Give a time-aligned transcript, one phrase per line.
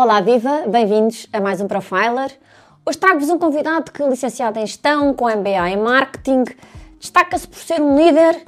[0.00, 0.62] Olá, viva!
[0.68, 2.30] Bem-vindos a mais um Profiler.
[2.86, 6.44] Hoje trago-vos um convidado que licenciado em Gestão, com MBA em Marketing,
[7.00, 8.44] destaca-se por ser um líder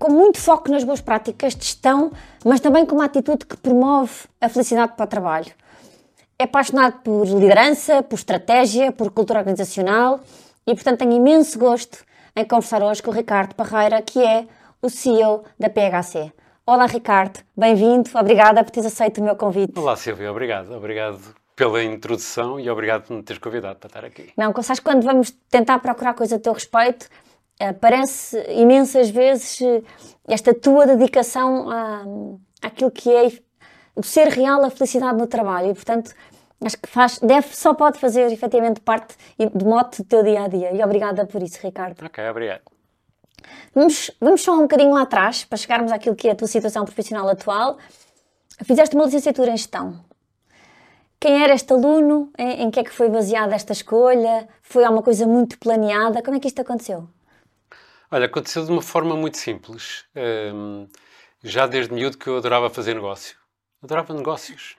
[0.00, 2.10] com muito foco nas boas práticas de gestão,
[2.44, 5.52] mas também com uma atitude que promove a felicidade para o trabalho.
[6.36, 10.18] É apaixonado por liderança, por estratégia, por cultura organizacional
[10.66, 12.04] e, portanto, tenho imenso gosto
[12.34, 14.44] em conversar hoje com o Ricardo Parreira, que é
[14.82, 16.32] o CEO da PHC.
[16.66, 19.78] Olá, Ricardo, bem-vindo, obrigada por teres aceito o meu convite.
[19.78, 21.20] Olá, Silvia, obrigado, obrigado
[21.54, 24.32] pela introdução e obrigado por me teres convidado para estar aqui.
[24.34, 27.06] Não, sabes quando vamos tentar procurar coisa a teu respeito,
[27.60, 29.82] aparece imensas vezes eh,
[30.26, 32.02] esta tua dedicação à,
[32.62, 33.30] àquilo que é
[33.94, 36.14] o ser real, a felicidade no trabalho e, portanto,
[36.64, 39.14] acho que faz, deve, só pode fazer efetivamente parte
[39.54, 40.74] do mote do teu dia a dia.
[40.74, 42.02] E obrigada por isso, Ricardo.
[42.02, 42.73] Ok, obrigado.
[43.74, 46.84] Vamos, vamos só um bocadinho lá atrás para chegarmos àquilo que é a tua situação
[46.84, 47.78] profissional atual.
[48.64, 50.04] Fizeste uma licenciatura em gestão.
[51.18, 52.30] Quem era este aluno?
[52.38, 54.48] Em, em que é que foi baseada esta escolha?
[54.62, 56.22] Foi alguma coisa muito planeada?
[56.22, 57.08] Como é que isto aconteceu?
[58.10, 60.04] Olha, aconteceu de uma forma muito simples.
[60.14, 60.86] Um,
[61.42, 63.36] já desde miúdo que eu adorava fazer negócio.
[63.82, 64.76] Adorava negócios.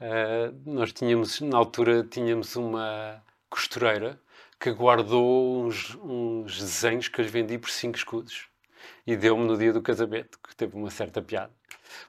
[0.00, 4.20] Uh, nós tínhamos, na altura, tínhamos uma costureira
[4.62, 8.46] que guardou uns, uns desenhos que eu vendi por 5 escudos.
[9.04, 11.52] E deu-me no dia do casamento, que teve uma certa piada.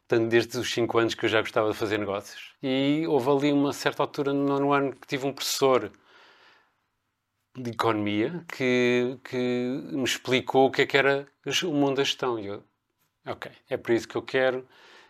[0.08, 2.54] Portanto, desde os 5 anos que eu já gostava de fazer negócios.
[2.62, 5.92] E houve ali uma certa altura no nono ano que tive um professor
[7.58, 9.38] de economia que, que
[9.92, 11.28] me explicou o que é que era
[11.64, 12.38] o mundo da gestão.
[12.38, 12.64] E eu,
[13.26, 14.67] ok, é para isso que eu quero,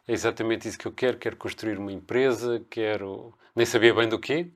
[0.07, 1.17] é exatamente isso que eu quero.
[1.17, 3.37] Quero construir uma empresa, quero.
[3.53, 4.49] Nem sabia bem do quê,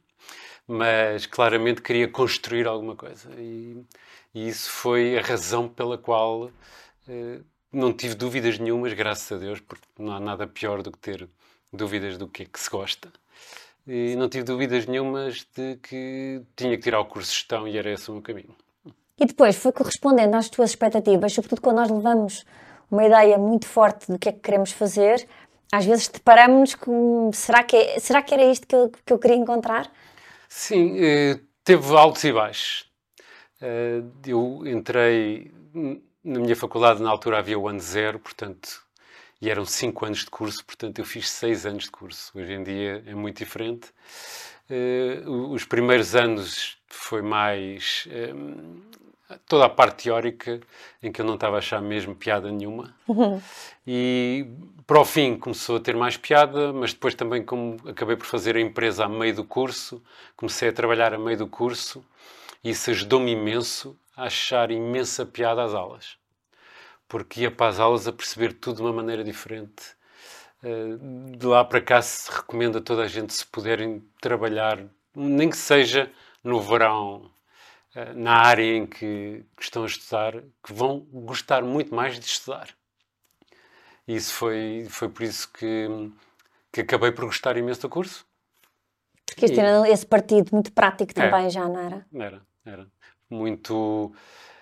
[0.68, 3.30] mas claramente queria construir alguma coisa.
[3.38, 3.84] E,
[4.34, 6.52] e isso foi a razão pela qual
[7.08, 7.40] eh,
[7.72, 11.30] não tive dúvidas nenhumas, graças a Deus, porque não há nada pior do que ter
[11.72, 13.12] dúvidas do que é que se gosta
[13.88, 17.78] e não tive dúvidas nenhumas de que tinha que tirar o curso de gestão e
[17.78, 18.54] era esse o meu caminho.
[19.18, 22.46] E depois foi correspondendo às tuas expectativas, sobretudo quando nós levamos
[22.92, 25.26] uma ideia muito forte do que é que queremos fazer,
[25.72, 29.18] às vezes deparamos com será que, é, será que era isto que eu, que eu
[29.18, 29.90] queria encontrar?
[30.50, 32.86] Sim, eh, teve altos e baixos.
[33.62, 35.52] Eh, eu entrei
[36.24, 38.86] na minha faculdade, na altura havia o ano zero, portanto
[39.42, 42.32] e eram 5 anos de curso, portanto eu fiz 6 anos de curso.
[42.38, 43.92] Hoje em dia é muito diferente.
[44.70, 48.34] Uh, os primeiros anos foi mais eh,
[49.48, 50.60] toda a parte teórica
[51.02, 52.96] em que eu não estava a achar mesmo piada nenhuma.
[53.08, 53.42] Uhum.
[53.86, 54.46] E
[54.86, 58.56] para o fim começou a ter mais piada, mas depois também como acabei por fazer
[58.56, 60.02] a empresa a meio do curso,
[60.36, 62.04] comecei a trabalhar a meio do curso
[62.64, 66.18] e isso ajudou-me imenso a achar imensa piada às aulas
[67.08, 69.96] porque ia para as aulas a perceber tudo de uma maneira diferente.
[70.64, 70.98] Eh,
[71.38, 74.84] de lá para cá se recomenda a toda a gente, se puderem trabalhar,
[75.16, 76.12] nem que seja
[76.44, 77.30] no verão,
[78.16, 82.70] na área em que estão a estudar, que vão gostar muito mais de estudar.
[84.08, 85.88] E isso foi, foi por isso que,
[86.72, 88.26] que acabei por gostar imenso do curso.
[89.26, 92.06] Porque isto era esse partido muito prático também, é, já, não era?
[92.14, 92.88] Era, era.
[93.30, 94.14] Muito.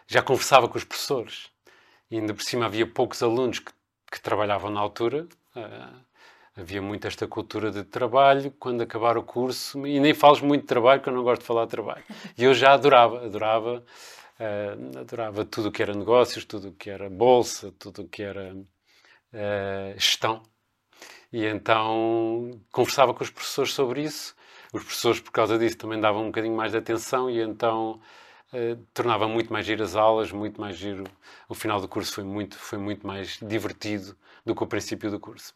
[0.07, 1.50] Já conversava com os professores
[2.09, 3.72] e ainda por cima havia poucos alunos que,
[4.12, 5.28] que trabalhavam na altura.
[5.56, 6.06] Uh,
[6.55, 10.67] havia muito esta cultura de trabalho quando acabar o curso, e nem fales muito de
[10.67, 12.03] trabalho, que eu não gosto de falar de trabalho.
[12.38, 13.83] E eu já adorava, adorava,
[14.39, 18.23] uh, adorava tudo o que era negócios, tudo o que era bolsa, tudo o que
[18.23, 20.43] era uh, gestão.
[21.31, 24.35] E então conversava com os professores sobre isso.
[24.73, 27.99] Os professores, por causa disso, também davam um bocadinho mais de atenção, e então
[28.53, 31.03] eh, tornava muito mais giro as aulas, muito mais giro.
[31.49, 35.19] O final do curso foi muito, foi muito mais divertido do que o princípio do
[35.19, 35.53] curso.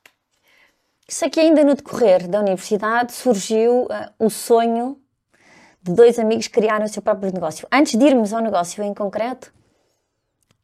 [1.09, 3.87] Sei que ainda no decorrer da universidade surgiu uh,
[4.19, 4.95] o sonho
[5.81, 7.67] de dois amigos criarem o seu próprio negócio.
[7.71, 9.51] Antes de irmos ao negócio em concreto,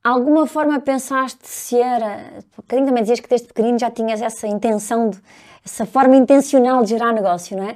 [0.04, 2.44] alguma forma pensaste se era.
[2.56, 5.20] Bocadinho também dizias que desde pequenino já tinhas essa intenção, de,
[5.66, 7.76] essa forma intencional de gerar negócio, não é?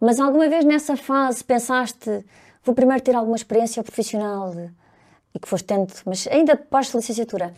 [0.00, 2.24] Mas alguma vez nessa fase pensaste
[2.64, 4.54] vou primeiro ter alguma experiência profissional
[5.34, 7.52] e que foste tendo, mas ainda pós-licenciatura,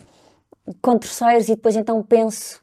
[0.81, 2.60] com terceiros e depois então penso.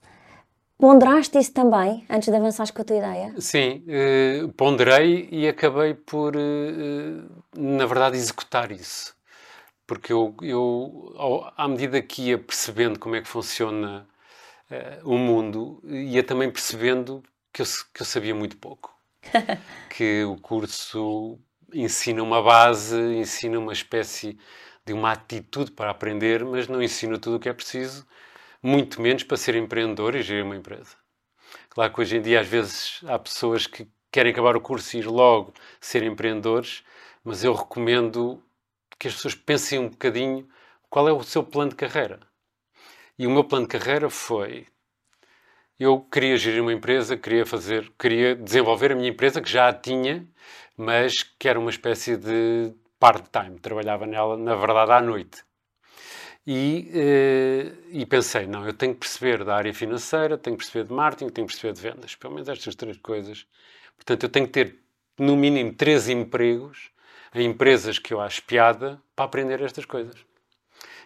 [0.78, 3.34] Ponderaste isso também antes de avançares com a tua ideia?
[3.40, 7.22] Sim, eh, ponderei e acabei por, eh, eh,
[7.56, 9.12] na verdade, executar isso.
[9.86, 14.06] Porque eu, eu, ao, à medida que ia percebendo como é que funciona
[14.70, 18.94] eh, o mundo, ia também percebendo que eu, que eu sabia muito pouco.
[19.90, 21.38] que o curso
[21.75, 24.38] ensina uma base, ensina uma espécie
[24.86, 28.06] de uma atitude para aprender, mas não ensina tudo o que é preciso,
[28.68, 30.94] muito menos para ser empreendedor e gerir uma empresa.
[31.70, 35.00] Claro que hoje em dia, às vezes, há pessoas que querem acabar o curso e
[35.00, 36.84] ir logo ser empreendedores,
[37.24, 38.42] mas eu recomendo
[38.98, 40.46] que as pessoas pensem um bocadinho
[40.90, 42.20] qual é o seu plano de carreira.
[43.18, 44.66] E o meu plano de carreira foi
[45.78, 49.72] eu queria gerir uma empresa, queria fazer, queria desenvolver a minha empresa que já a
[49.72, 50.26] tinha,
[50.76, 55.47] mas que era uma espécie de part-time, trabalhava nela na verdade à noite.
[56.50, 60.88] E, eh, e, pensei, não, eu tenho que perceber da área financeira, tenho que perceber
[60.88, 63.46] de marketing, tenho que perceber de vendas, pelo menos estas três coisas.
[63.96, 64.78] Portanto, eu tenho que ter
[65.18, 66.90] no mínimo três empregos
[67.34, 70.16] em empresas que eu acho piada para aprender estas coisas.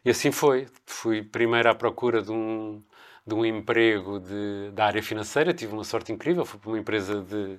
[0.04, 0.68] E assim foi.
[0.86, 2.80] Fui primeiro à procura de um,
[3.26, 7.20] de um emprego de, da área financeira, tive uma sorte incrível, fui para uma empresa
[7.20, 7.58] de,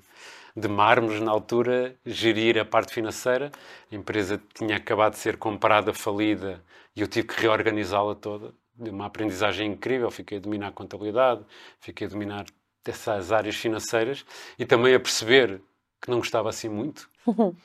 [0.56, 3.52] de mármores na altura, gerir a parte financeira.
[3.92, 6.64] A empresa tinha acabado de ser comprada, falida,
[6.96, 8.54] e eu tive que reorganizá-la toda.
[8.76, 11.44] De uma aprendizagem incrível, fiquei a dominar a contabilidade,
[11.80, 12.46] fiquei a dominar
[12.86, 14.26] essas áreas financeiras
[14.58, 15.62] e também a perceber
[16.02, 17.10] que não gostava assim muito.
[17.28, 17.56] uh,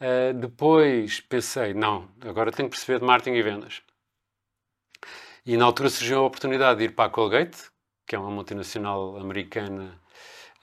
[0.40, 3.82] depois pensei, não, agora tenho que perceber de marketing e vendas.
[5.44, 7.70] E na altura surgiu a oportunidade de ir para a Colgate,
[8.06, 10.00] que é uma multinacional americana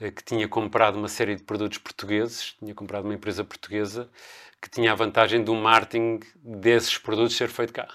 [0.10, 4.10] que tinha comprado uma série de produtos portugueses, tinha comprado uma empresa portuguesa
[4.62, 7.88] que tinha a vantagem do marketing desses produtos ser feito cá.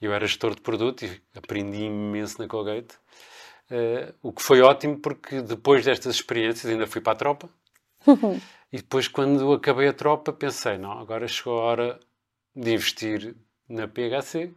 [0.00, 2.96] Eu era gestor de produto e aprendi imenso na Colgate,
[3.70, 7.48] uh, o que foi ótimo porque depois destas experiências ainda fui para a tropa.
[8.72, 12.00] e depois, quando acabei a tropa, pensei: não, agora chegou a hora
[12.54, 13.36] de investir
[13.68, 14.52] na PHC,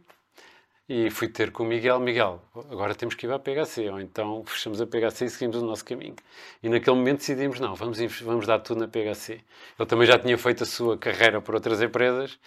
[0.88, 2.40] e fui ter com o Miguel, Miguel,
[2.70, 5.84] agora temos que ir à PHC, ou então fechamos a PHC e seguimos o nosso
[5.84, 6.14] caminho.
[6.62, 9.40] E naquele momento decidimos, não, vamos, vamos dar tudo na PHC.
[9.78, 12.38] Ele também já tinha feito a sua carreira por outras empresas,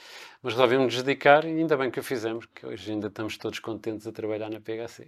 [0.41, 3.59] mas resolvemos nos dedicar e ainda bem que o fizemos, que hoje ainda estamos todos
[3.59, 5.07] contentes a trabalhar na PHC.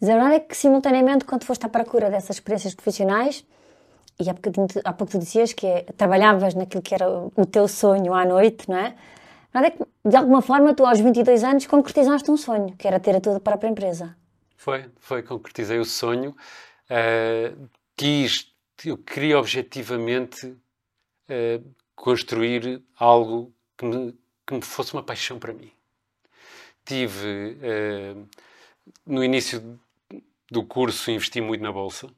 [0.00, 3.44] Mas a verdade é que, simultaneamente, quando foste à procura dessas experiências profissionais,
[4.20, 4.34] e há,
[4.84, 8.70] há pouco tu dizias que é, trabalhavas naquilo que era o teu sonho à noite,
[8.70, 8.94] não é?
[9.52, 12.98] Nada é que, de alguma forma, tu aos 22 anos concretizaste um sonho, que era
[12.98, 14.16] ter a tua própria empresa.
[14.56, 16.34] Foi, foi, concretizei o sonho.
[16.88, 18.50] Uh, quis,
[18.84, 25.70] eu queria objetivamente uh, construir algo que me, que me, fosse uma paixão para mim.
[26.84, 28.28] Tive, uh,
[29.04, 29.78] no início
[30.50, 32.08] do curso, investi muito na Bolsa,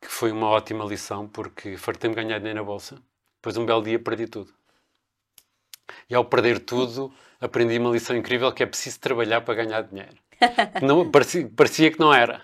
[0.00, 2.96] que foi uma ótima lição, porque fartei-me ganhar dinheiro na Bolsa.
[3.36, 4.52] Depois, um belo dia, perdi tudo.
[6.08, 10.16] E ao perder tudo, aprendi uma lição incrível que é preciso trabalhar para ganhar dinheiro.
[10.82, 12.42] Não, parecia, parecia que não era.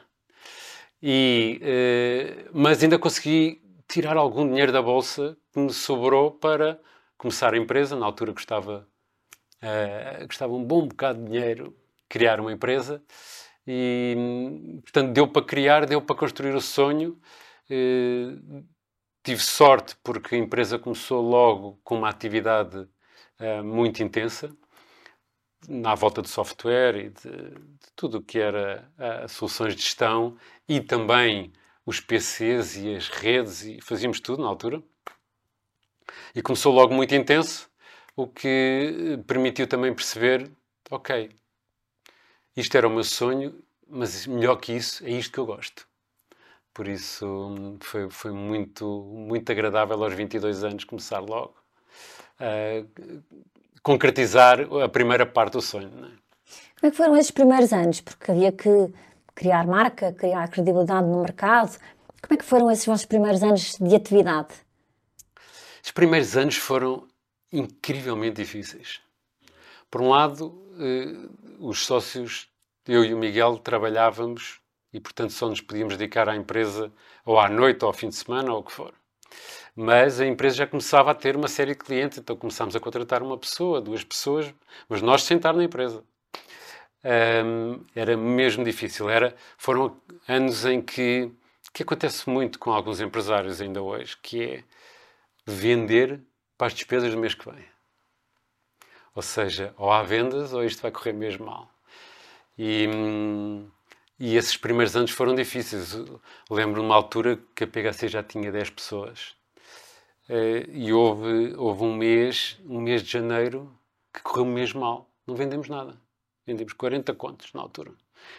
[1.03, 6.81] E, eh, mas ainda consegui tirar algum dinheiro da bolsa que me sobrou para
[7.19, 7.97] começar a empresa.
[7.97, 8.87] Na altura custava,
[9.63, 11.77] uh, custava um bom bocado de dinheiro
[12.09, 13.03] criar uma empresa.
[13.67, 17.19] E, portanto, deu para criar, deu para construir o sonho.
[17.71, 18.65] Uh,
[19.25, 22.87] tive sorte porque a empresa começou logo com uma atividade
[23.41, 24.55] uh, muito intensa
[25.69, 30.37] na volta de software e de, de tudo o que era uh, soluções de gestão
[30.69, 31.53] e também
[31.85, 34.83] os PCs e as redes e fazíamos tudo na altura.
[36.35, 37.71] E começou logo muito intenso,
[38.17, 40.51] o que permitiu também perceber,
[40.91, 41.31] ok,
[42.57, 45.89] isto era o meu sonho, mas melhor que isso, é isto que eu gosto.
[46.73, 51.61] Por isso foi, foi muito, muito agradável aos 22 anos começar logo
[52.40, 53.23] uh,
[53.82, 55.88] concretizar a primeira parte do sonho.
[55.88, 56.20] É?
[56.80, 58.00] Como é que foram esses primeiros anos?
[58.00, 58.92] Porque havia que
[59.35, 61.78] criar marca, criar credibilidade no mercado.
[62.23, 64.54] Como é que foram esses vossos primeiros anos de atividade?
[65.82, 67.06] Os primeiros anos foram
[67.52, 69.00] incrivelmente difíceis.
[69.90, 71.28] Por um lado, eh,
[71.59, 72.49] os sócios,
[72.87, 74.61] eu e o Miguel, trabalhávamos
[74.92, 76.92] e, portanto, só nos podíamos dedicar à empresa
[77.25, 78.94] ou à noite ou ao fim de semana ou o que for
[79.75, 83.23] mas a empresa já começava a ter uma série de clientes, então começámos a contratar
[83.23, 84.53] uma pessoa, duas pessoas,
[84.89, 86.05] mas nós sentar na empresa.
[87.05, 89.09] Um, era mesmo difícil.
[89.09, 89.97] Era, foram
[90.29, 91.31] anos em que,
[91.73, 94.65] que acontece muito com alguns empresários ainda hoje, que é
[95.47, 96.21] vender
[96.59, 97.65] para as despesas do mês que vem.
[99.15, 101.69] Ou seja, ou há vendas ou isto vai correr mesmo mal.
[102.59, 102.87] E,
[104.19, 105.97] e esses primeiros anos foram difíceis.
[106.50, 109.39] Lembro numa altura que a PHC já tinha 10 pessoas
[110.31, 113.77] Uh, e houve, houve um mês, um mês de janeiro,
[114.15, 115.11] que correu mesmo mal.
[115.27, 116.01] Não vendemos nada.
[116.47, 117.93] Vendemos 40 contos na altura.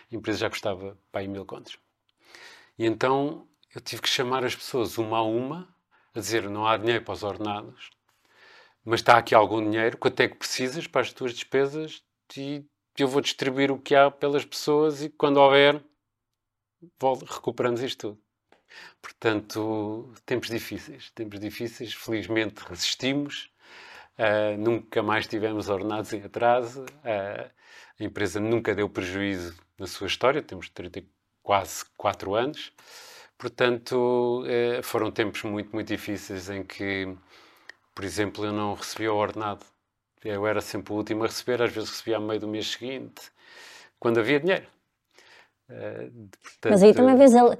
[0.09, 1.77] A empresa já custava para aí mil contos.
[2.79, 3.45] E então
[3.75, 5.67] eu tive que chamar as pessoas uma a uma,
[6.15, 7.89] a dizer: não há dinheiro para os ordenados,
[8.85, 12.01] mas está aqui algum dinheiro, quanto é que precisas para as tuas despesas
[12.37, 12.65] e
[12.97, 15.83] eu vou distribuir o que há pelas pessoas e quando houver,
[17.29, 18.21] recuperamos isto tudo.
[19.01, 23.51] Portanto, tempos difíceis, tempos difíceis, felizmente resistimos,
[24.17, 27.51] uh, nunca mais tivemos ordenados em atraso, uh,
[27.99, 31.03] a empresa nunca deu prejuízo na sua história, temos 30,
[31.41, 32.71] quase 4 anos,
[33.37, 37.15] portanto, uh, foram tempos muito, muito difíceis em que,
[37.95, 39.65] por exemplo, eu não recebia o ordenado.
[40.23, 43.31] Eu era sempre o último a receber, às vezes recebia a meio do mês seguinte,
[43.99, 44.67] quando havia dinheiro.
[45.67, 47.57] Portanto, Mas aí também vês a,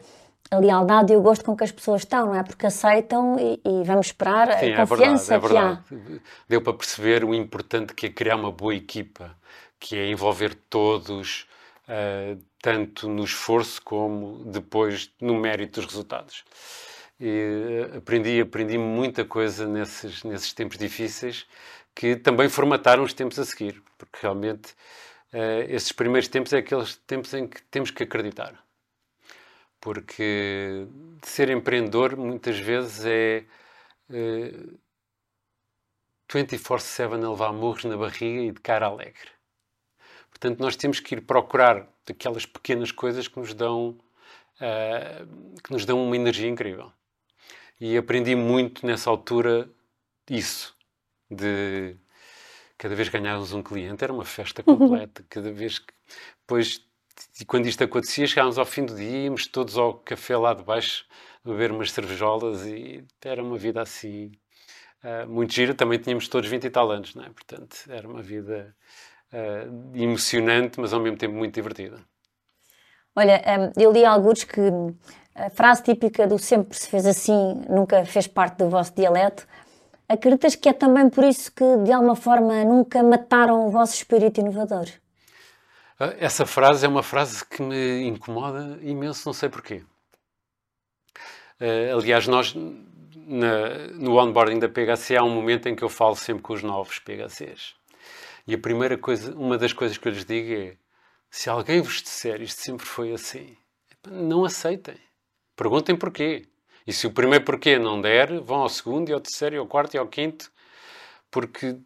[0.52, 2.44] a, lealdade e o gosto com que as pessoas estão, não é?
[2.44, 6.22] Porque aceitam e, e vamos esperar sim, a confiança é verdade, é verdade.
[6.48, 9.36] Deu para perceber o importante que é criar uma boa equipa,
[9.80, 11.48] que é envolver todos,
[11.88, 16.44] uh, tanto no esforço como depois no mérito dos resultados.
[17.20, 21.46] E uh, aprendi, aprendi muita coisa nesses, nesses tempos difíceis
[21.94, 24.72] que também formataram os tempos a seguir, porque realmente
[25.34, 28.54] uh, esses primeiros tempos é aqueles tempos em que temos que acreditar.
[29.82, 30.88] Porque
[31.24, 33.46] ser empreendedor muitas vezes é
[34.10, 34.78] uh, eh,
[36.32, 39.32] 24-7 a levar murros na barriga e de cara alegre.
[40.30, 43.98] Portanto, nós temos que ir procurar aquelas pequenas coisas que nos dão,
[44.58, 46.92] uh, que nos dão uma energia incrível.
[47.80, 49.68] E aprendi muito nessa altura
[50.30, 50.76] isso,
[51.30, 51.98] de
[52.78, 55.26] cada vez ganhávamos um cliente, era uma festa completa.
[55.30, 55.94] Cada vez que.
[56.42, 56.88] Depois,
[57.48, 61.06] quando isto acontecia, chegávamos ao fim do dia, íamos todos ao café lá de baixo,
[61.44, 64.32] beber umas cervejolas e era uma vida assim.
[65.04, 67.30] Uh, muito gira, também tínhamos todos 20 e tal anos, não é?
[67.30, 68.76] Portanto, era uma vida
[69.34, 72.00] uh, emocionante, mas ao mesmo tempo muito divertida.
[73.16, 73.42] Olha,
[73.76, 74.62] um, eu li alguns que
[75.34, 79.48] a frase típica do sempre se fez assim nunca fez parte do vosso dialeto.
[80.08, 84.40] Acreditas que é também por isso que, de alguma forma, nunca mataram o vosso espírito
[84.40, 84.86] inovador?
[86.04, 89.84] Ah, essa frase é uma frase que me incomoda imenso, não sei porquê.
[91.60, 96.16] Uh, aliás, nós na, no onboarding da PHC há um momento em que eu falo
[96.16, 97.76] sempre com os novos PHCs.
[98.48, 100.76] E a primeira coisa, uma das coisas que eu lhes digo é:
[101.30, 103.56] se alguém vos disser isto sempre foi assim,
[104.08, 104.98] não aceitem.
[105.56, 106.48] Perguntem porquê.
[106.88, 109.68] E se o primeiro porquê não der, vão ao segundo e ao terceiro e ao
[109.68, 110.52] quarto e ao quinto,
[111.30, 111.78] porque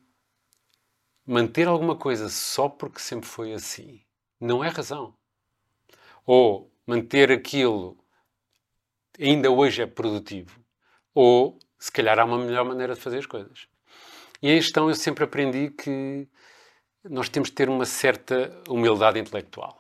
[1.27, 4.04] manter alguma coisa só porque sempre foi assim
[4.39, 5.15] não é razão.
[6.25, 7.98] Ou manter aquilo
[9.20, 10.60] ainda hoje é produtivo,
[11.13, 13.68] ou se calhar há uma melhor maneira de fazer as coisas.
[14.42, 16.27] E em gestão eu sempre aprendi que
[17.04, 19.80] nós temos de ter uma certa humildade intelectual,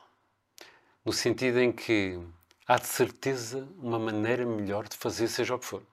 [1.03, 2.19] no sentido em que
[2.67, 5.83] há de certeza uma maneira melhor de fazer, seja o que for.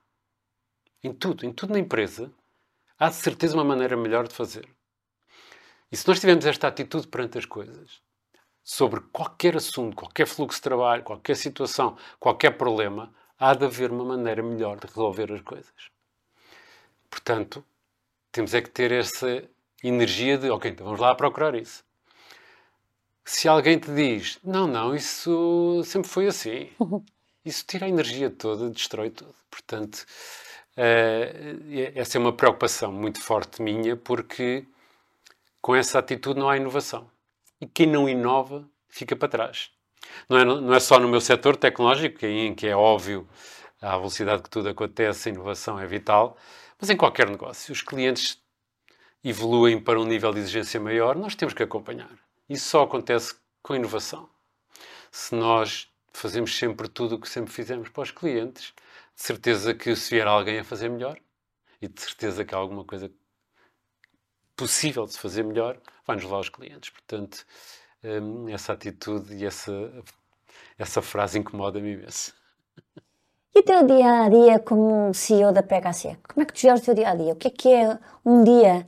[1.03, 2.33] Em tudo, em tudo na empresa,
[2.99, 4.69] há de certeza uma maneira melhor de fazer.
[5.91, 8.01] E se nós tivermos esta atitude perante as coisas,
[8.65, 14.05] sobre qualquer assunto, qualquer fluxo de trabalho, qualquer situação, qualquer problema, há de haver uma
[14.05, 15.73] maneira melhor de resolver as coisas.
[17.11, 17.65] Portanto,
[18.31, 19.45] temos é que ter essa
[19.83, 21.85] energia de, ok, então vamos lá procurar isso
[23.25, 26.71] se alguém te diz, não, não, isso sempre foi assim,
[27.45, 29.35] isso tira a energia toda, destrói tudo.
[29.51, 30.05] Portanto,
[30.77, 34.65] uh, essa é uma preocupação muito forte minha, porque
[35.61, 37.11] com essa atitude não há inovação.
[37.63, 39.71] E quem não inova fica para trás.
[40.29, 43.29] Não é, não é só no meu setor tecnológico, em que é óbvio
[43.81, 46.37] a velocidade que tudo acontece, a inovação é vital,
[46.81, 47.73] mas em qualquer negócio.
[47.73, 48.43] Os clientes
[49.23, 52.11] evoluem para um nível de exigência maior, nós temos que acompanhar.
[52.49, 54.29] Isso só acontece com inovação.
[55.13, 58.75] Se nós fazemos sempre tudo o que sempre fizemos para os clientes,
[59.15, 61.17] de certeza que se vier alguém a fazer melhor,
[61.81, 63.09] e de certeza que há alguma coisa
[64.63, 65.77] possível de se fazer melhor,
[66.07, 66.91] vai-nos lá aos clientes.
[66.91, 67.45] Portanto,
[68.05, 69.73] hum, essa atitude e essa,
[70.79, 72.33] essa frase incomoda-me imenso.
[73.55, 76.17] E o teu dia a dia como CEO da PHC?
[76.29, 77.33] Como é que tu geres o teu dia a dia?
[77.33, 78.87] O que é que é um dia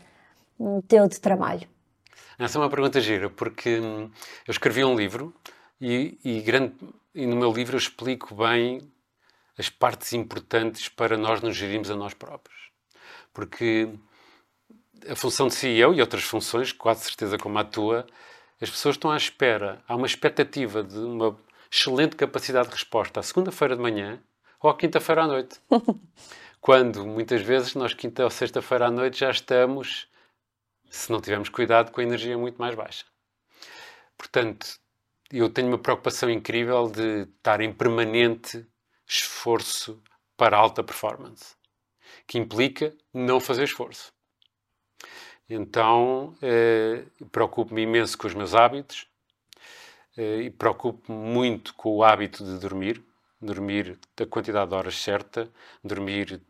[0.87, 1.69] teu de trabalho?
[2.39, 4.11] Essa é uma pergunta gira, porque hum,
[4.47, 5.35] eu escrevi um livro
[5.81, 6.75] e, e, grande,
[7.13, 8.81] e no meu livro eu explico bem
[9.59, 12.71] as partes importantes para nós nos gerirmos a nós próprios.
[13.33, 13.89] Porque
[15.09, 18.07] a função de CEO e outras funções, quase certeza como a tua,
[18.61, 21.39] as pessoas estão à espera, há uma expectativa de uma
[21.71, 24.23] excelente capacidade de resposta à segunda-feira de manhã
[24.61, 25.61] ou à quinta-feira à noite.
[26.61, 30.09] Quando muitas vezes nós, quinta ou sexta-feira à noite, já estamos
[30.89, 33.05] se não tivermos cuidado com a energia muito mais baixa.
[34.17, 34.79] Portanto,
[35.31, 38.65] eu tenho uma preocupação incrível de estar em permanente
[39.07, 40.01] esforço
[40.37, 41.57] para alta performance,
[42.27, 44.14] que implica não fazer esforço.
[45.49, 49.07] Então, eh, preocupo-me imenso com os meus hábitos
[50.17, 53.03] eh, e preocupo-me muito com o hábito de dormir.
[53.41, 55.51] dormir a quantidade de horas certa,
[55.83, 56.41] dormir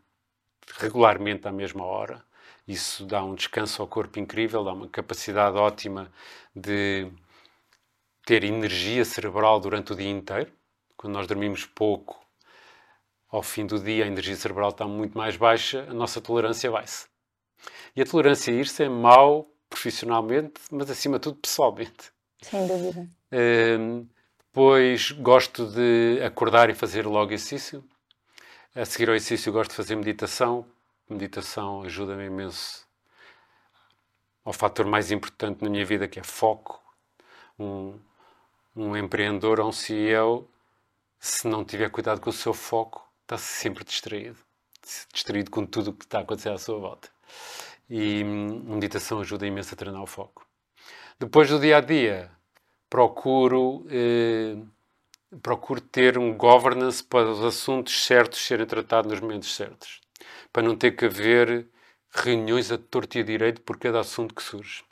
[0.79, 2.23] regularmente à mesma hora.
[2.67, 6.11] Isso dá um descanso ao corpo incrível, dá uma capacidade ótima
[6.55, 7.07] de
[8.25, 10.51] ter energia cerebral durante o dia inteiro.
[10.97, 12.19] Quando nós dormimos pouco,
[13.29, 17.07] ao fim do dia a energia cerebral está muito mais baixa, a nossa tolerância vai-se.
[17.95, 22.11] E a tolerância a ir-se é mau profissionalmente, mas acima de tudo pessoalmente.
[22.41, 23.07] Sem dúvida.
[23.31, 24.07] Um,
[24.55, 27.83] depois gosto de acordar e fazer logo exercício.
[28.73, 30.65] A seguir ao exercício gosto de fazer meditação.
[31.09, 32.85] Meditação ajuda-me imenso
[34.45, 36.81] ao fator mais importante na minha vida, que é foco.
[37.59, 37.99] Um,
[38.75, 40.49] um empreendedor ou um CEO,
[41.19, 44.37] se não tiver cuidado com o seu foco, está sempre distraído.
[45.11, 47.09] Distraído com tudo o que está a acontecer à sua volta.
[47.89, 50.45] E hum, meditação ajuda imenso a treinar o foco.
[51.19, 52.31] Depois do dia a dia,
[52.89, 54.57] procuro, eh,
[55.41, 60.01] procuro ter um governance para os assuntos certos serem tratados nos momentos certos.
[60.51, 61.67] Para não ter que haver
[62.11, 64.83] reuniões a torto e a direito por cada assunto que surge.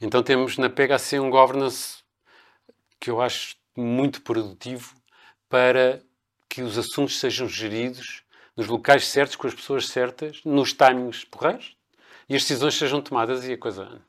[0.00, 2.02] Então temos na PHC um governance
[3.00, 4.94] que eu acho muito produtivo
[5.48, 6.02] para
[6.48, 8.22] que os assuntos sejam geridos
[8.58, 11.76] nos locais certos, com as pessoas certas, nos timings porreiros
[12.28, 14.02] e as decisões sejam tomadas e a coisa anda.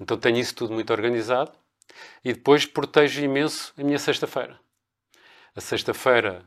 [0.00, 1.52] Então tenho isso tudo muito organizado
[2.24, 4.58] e depois protejo imenso a minha sexta-feira.
[5.54, 6.42] A sexta-feira,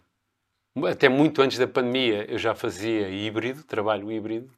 [0.90, 4.52] até muito antes da pandemia, eu já fazia híbrido, trabalho híbrido.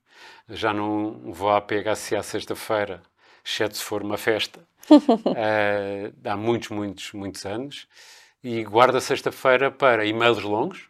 [0.47, 3.03] Já não vou à PHC à sexta-feira,
[3.45, 4.61] exceto se for uma festa.
[4.89, 7.87] uh, há muitos, muitos, muitos anos.
[8.41, 10.89] E guardo a sexta-feira para e-mails longos.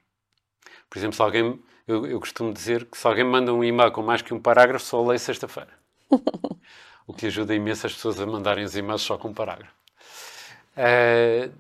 [0.88, 3.92] Por exemplo, se alguém, eu, eu costumo dizer que se alguém me manda um e-mail
[3.92, 5.72] com mais que um parágrafo, só leio sexta-feira.
[7.08, 9.74] o que ajuda imenso as pessoas a mandarem os e-mails só com um parágrafo.
[10.78, 11.52] Uh,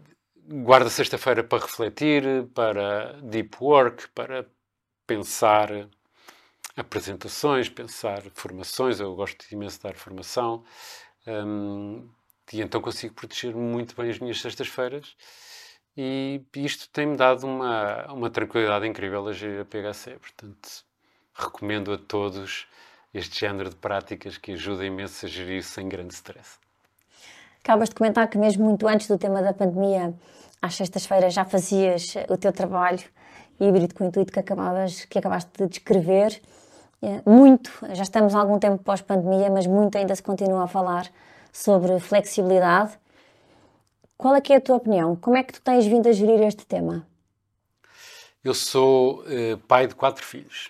[0.63, 4.45] guarda sexta-feira para refletir, para deep work, para
[5.07, 5.89] pensar
[6.77, 8.99] apresentações, pensar formações.
[8.99, 10.63] Eu gosto imenso de dar formação.
[11.25, 12.07] Um,
[12.53, 15.15] e então consigo proteger muito bem as minhas sextas-feiras.
[16.01, 20.11] E isto tem-me dado uma, uma tranquilidade incrível a gerir a PHC.
[20.11, 20.85] Portanto,
[21.33, 22.65] recomendo a todos
[23.13, 26.57] este género de práticas que ajuda imenso a gerir sem grande stress.
[27.61, 30.13] Acabas de comentar que mesmo muito antes do tema da pandemia,
[30.61, 33.03] às sextas-feiras já fazias o teu trabalho
[33.59, 36.41] híbrido com o intuito que, acabavas, que acabaste de descrever.
[37.01, 41.11] É, muito, já estamos há algum tempo pós-pandemia, mas muito ainda se continua a falar
[41.51, 42.97] sobre flexibilidade.
[44.19, 45.15] Qual é que é a tua opinião?
[45.15, 47.07] Como é que tu tens vindo a gerir este tema?
[48.43, 50.69] Eu sou uh, pai de quatro filhos.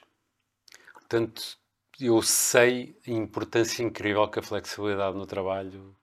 [0.94, 1.58] Portanto,
[2.00, 5.96] eu sei a importância incrível que a flexibilidade no trabalho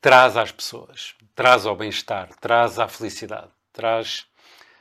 [0.00, 4.26] traz às pessoas, traz ao bem-estar, traz à felicidade, traz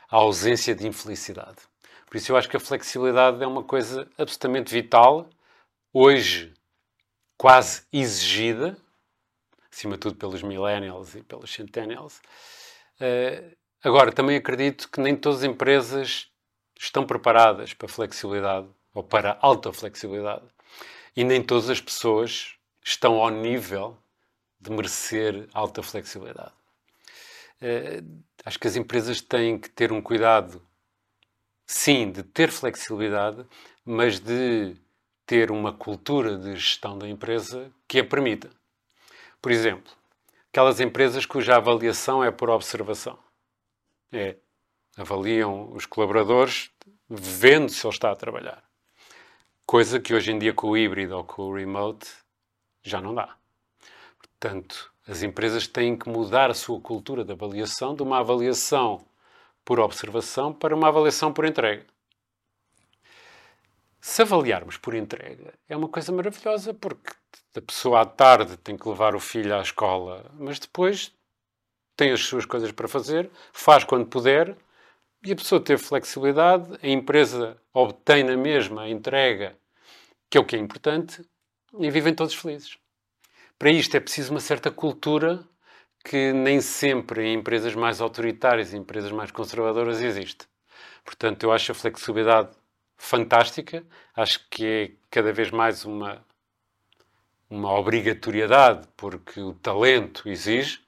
[0.09, 1.57] à ausência de infelicidade.
[2.05, 5.29] Por isso eu acho que a flexibilidade é uma coisa absolutamente vital,
[5.91, 6.53] hoje
[7.37, 8.77] quase exigida,
[9.73, 12.21] acima de tudo pelos millennials e pelos centennials.
[13.01, 16.29] Uh, agora, também acredito que nem todas as empresas
[16.79, 20.45] estão preparadas para flexibilidade ou para alta flexibilidade.
[21.15, 22.55] E nem todas as pessoas
[22.85, 23.97] estão ao nível
[24.59, 26.53] de merecer alta flexibilidade.
[27.59, 30.61] Uh, acho que as empresas têm que ter um cuidado,
[31.65, 33.43] sim, de ter flexibilidade,
[33.83, 34.75] mas de
[35.25, 38.51] ter uma cultura de gestão da empresa que a permita.
[39.43, 39.91] Por exemplo,
[40.49, 43.19] aquelas empresas cuja avaliação é por observação.
[44.09, 44.37] É,
[44.95, 46.71] avaliam os colaboradores
[47.09, 48.63] vendo se ele está a trabalhar.
[49.65, 52.09] Coisa que hoje em dia com o híbrido ou com o remote
[52.81, 53.35] já não dá.
[54.17, 59.05] Portanto, as empresas têm que mudar a sua cultura de avaliação de uma avaliação
[59.65, 61.85] por observação para uma avaliação por entrega.
[63.99, 67.11] Se avaliarmos por entrega, é uma coisa maravilhosa, porque
[67.55, 71.13] a pessoa à tarde tem que levar o filho à escola, mas depois
[71.95, 74.55] tem as suas coisas para fazer, faz quando puder,
[75.25, 79.57] e a pessoa teve flexibilidade, a empresa obtém na mesma a entrega,
[80.29, 81.23] que é o que é importante,
[81.79, 82.77] e vivem todos felizes.
[83.57, 85.43] Para isto é preciso uma certa cultura
[86.03, 90.45] que nem sempre em empresas mais autoritárias, em empresas mais conservadoras, existe.
[91.05, 92.49] Portanto, eu acho a flexibilidade
[92.97, 96.25] fantástica, acho que é cada vez mais uma,
[97.53, 100.81] uma obrigatoriedade, porque o talento exige,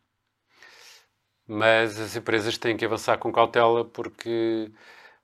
[1.47, 4.71] mas as empresas têm que avançar com cautela, porque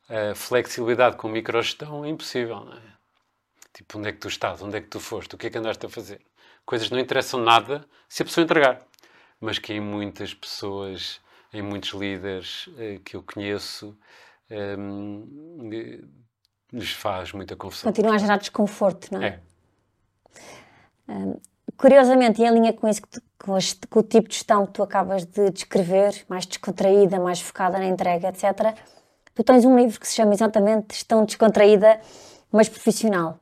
[0.10, 2.92] a flexibilidade com microgestão é impossível, não é?
[3.74, 4.62] Tipo, onde é que tu estás?
[4.62, 5.34] Onde é que tu foste?
[5.34, 6.22] O que é que andaste a fazer?
[6.66, 8.80] coisas não interessam nada se a pessoa entregar.
[9.40, 11.20] Mas que em muitas pessoas
[11.54, 13.98] em muitos líderes uh, que eu conheço,
[14.50, 15.70] um,
[16.72, 17.92] lhes faz muita confusão.
[17.92, 19.28] Continua a gerar desconforto, não é?
[19.28, 19.40] É.
[21.78, 23.02] Curiosamente, em linha com isso,
[23.40, 27.42] com, este, com, o tipo de gestão que tu acabas de descrever, mais descontraída, mais
[27.42, 28.78] focada na entrega, etc.,
[29.34, 32.00] tu tens um livro que se chama exatamente Gestão Descontraída,
[32.52, 33.40] mas Profissional.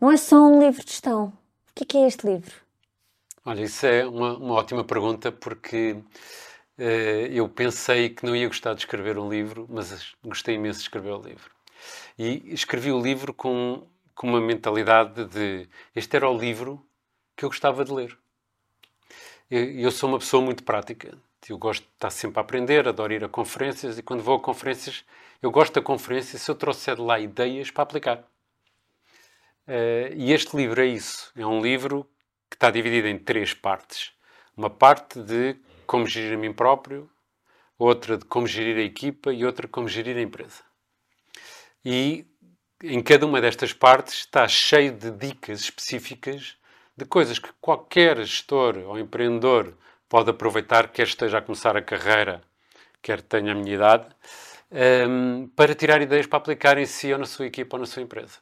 [0.00, 1.32] Não é só um livro de gestão.
[1.70, 2.54] O que é, que é este livro?
[3.44, 5.92] Olha, isso é uma, uma ótima pergunta, porque
[6.78, 6.82] uh,
[7.30, 11.12] eu pensei que não ia gostar de escrever um livro, mas gostei imenso de escrever
[11.12, 11.50] o livro.
[12.18, 16.84] E escrevi o livro com, com uma mentalidade de este era o livro
[17.38, 18.18] que eu gostava de ler.
[19.48, 21.16] Eu, eu sou uma pessoa muito prática.
[21.48, 24.40] Eu gosto de estar sempre a aprender, adoro ir a conferências e quando vou a
[24.40, 25.04] conferências,
[25.40, 28.18] eu gosto da conferência se eu trouxer de lá ideias para aplicar.
[29.66, 31.30] Uh, e este livro é isso.
[31.36, 32.06] É um livro
[32.50, 34.12] que está dividido em três partes.
[34.56, 37.08] Uma parte de como gerir a mim próprio,
[37.78, 40.62] outra de como gerir a equipa e outra de como gerir a empresa.
[41.84, 42.26] E
[42.82, 46.58] em cada uma destas partes está cheio de dicas específicas
[46.98, 49.72] de coisas que qualquer gestor ou empreendedor
[50.08, 52.42] pode aproveitar, quer esteja a começar a carreira,
[53.00, 54.06] quer tenha a minha idade,
[55.08, 58.02] um, para tirar ideias para aplicar em si ou na sua equipa ou na sua
[58.02, 58.38] empresa.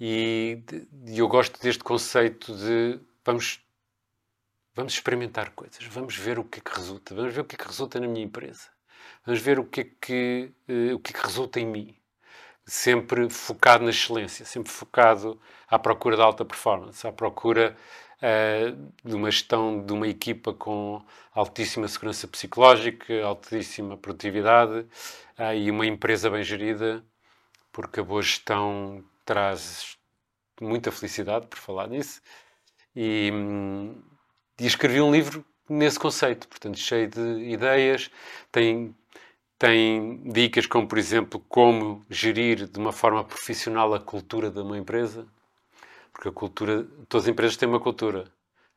[0.00, 0.64] E,
[1.06, 3.60] e eu gosto deste conceito de vamos,
[4.74, 7.58] vamos experimentar coisas, vamos ver o que é que resulta, vamos ver o que é
[7.58, 8.68] que resulta na minha empresa,
[9.24, 11.96] vamos ver o que é que, uh, o que, é que resulta em mim
[12.66, 17.76] sempre focado na excelência, sempre focado à procura de alta performance, à procura
[18.18, 24.86] uh, de uma gestão de uma equipa com altíssima segurança psicológica, altíssima produtividade
[25.38, 27.04] uh, e uma empresa bem gerida,
[27.72, 29.96] porque a boa gestão traz
[30.60, 32.20] muita felicidade, por falar nisso.
[32.94, 34.00] E, hum,
[34.60, 38.10] e escrevi um livro nesse conceito, portanto, cheio de ideias,
[38.52, 38.94] tem
[39.58, 44.76] tem dicas como, por exemplo, como gerir de uma forma profissional a cultura de uma
[44.76, 45.26] empresa,
[46.12, 48.30] porque a cultura, todas as empresas têm uma cultura,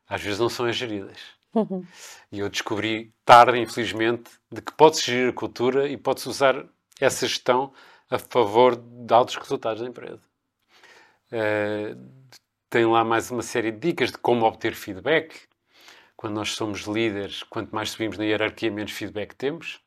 [0.08, 1.18] às vezes não são as geridas.
[1.54, 1.84] Uhum.
[2.30, 6.64] E eu descobri tarde, infelizmente, de que pode-se gerir a cultura e pode-se usar
[7.00, 7.72] essa gestão
[8.10, 10.22] a favor de altos resultados da empresa.
[11.32, 11.98] Uh,
[12.70, 15.48] tem lá mais uma série de dicas de como obter feedback.
[16.16, 19.80] Quando nós somos líderes, quanto mais subimos na hierarquia, menos feedback temos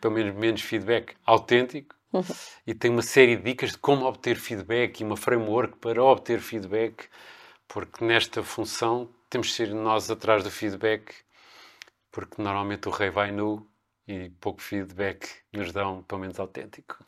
[0.00, 1.94] pelo menos menos feedback autêntico.
[2.12, 2.22] Uhum.
[2.66, 6.40] E tem uma série de dicas de como obter feedback e uma framework para obter
[6.40, 7.08] feedback,
[7.66, 11.14] porque nesta função temos de ser nós atrás do feedback,
[12.10, 13.66] porque normalmente o rei vai nu
[14.06, 17.02] e pouco feedback nos dão, pelo menos autêntico.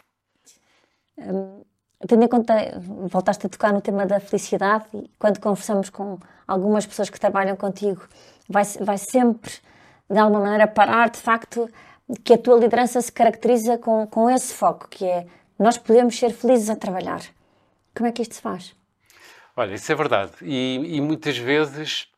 [1.19, 1.63] Hum,
[2.09, 6.87] tendo em conta, voltaste a tocar no tema da felicidade, e quando conversamos com algumas
[6.87, 8.09] pessoas que trabalham contigo,
[8.49, 9.53] vai, vai sempre,
[10.09, 11.69] de alguma maneira, parar de facto
[12.25, 15.27] que a tua liderança se caracteriza com, com esse foco, que é
[15.59, 17.23] nós podemos ser felizes a trabalhar.
[17.95, 18.75] Como é que isto se faz?
[19.57, 20.33] Olha, isso é verdade.
[20.43, 22.09] E, e muitas vezes,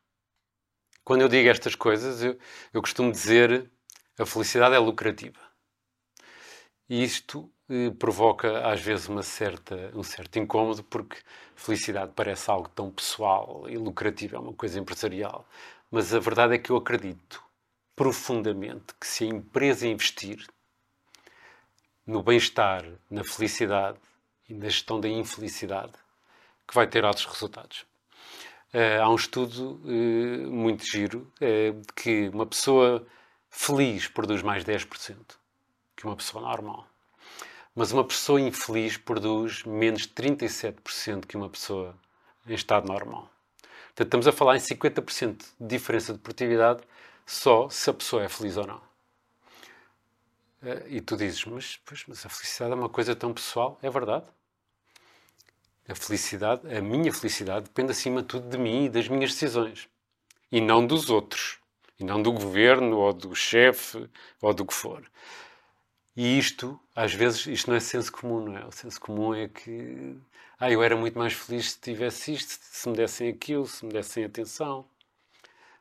[1.04, 2.38] quando eu digo estas coisas, eu,
[2.72, 3.70] eu costumo dizer
[4.18, 5.38] a felicidade é lucrativa.
[6.88, 11.18] E isto eh, provoca às vezes uma certa, um certo incômodo, porque
[11.54, 15.46] felicidade parece algo tão pessoal e lucrativo, é uma coisa empresarial.
[15.90, 17.42] Mas a verdade é que eu acredito
[17.96, 20.46] profundamente que se a empresa investir
[22.06, 23.98] no bem-estar, na felicidade
[24.48, 25.94] e na gestão da infelicidade,
[26.68, 27.86] que vai ter altos resultados.
[28.74, 33.06] Uh, há um estudo uh, muito giro uh, que uma pessoa
[33.48, 35.16] feliz produz mais 10%
[35.96, 36.86] que uma pessoa normal.
[37.74, 41.94] Mas uma pessoa infeliz produz menos 37% que uma pessoa
[42.46, 43.30] em estado normal.
[43.86, 46.82] Portanto, estamos a falar em 50% de diferença de produtividade
[47.26, 48.80] só se a pessoa é feliz ou não.
[50.62, 53.78] Eh, e tu dizes, mas, pois, mas a felicidade é uma coisa tão pessoal.
[53.82, 54.26] É verdade.
[55.88, 59.88] A felicidade, a minha felicidade, depende acima de tudo de mim e das minhas decisões.
[60.50, 61.58] E não dos outros.
[61.98, 64.08] E não do governo, ou do chefe,
[64.42, 65.08] ou do que for.
[66.16, 68.64] E isto, às vezes, isto não é senso comum, não é?
[68.66, 70.16] O senso comum é que,
[70.58, 73.92] ah, eu era muito mais feliz se tivesse isto, se me dessem aquilo, se me
[73.92, 74.86] dessem atenção.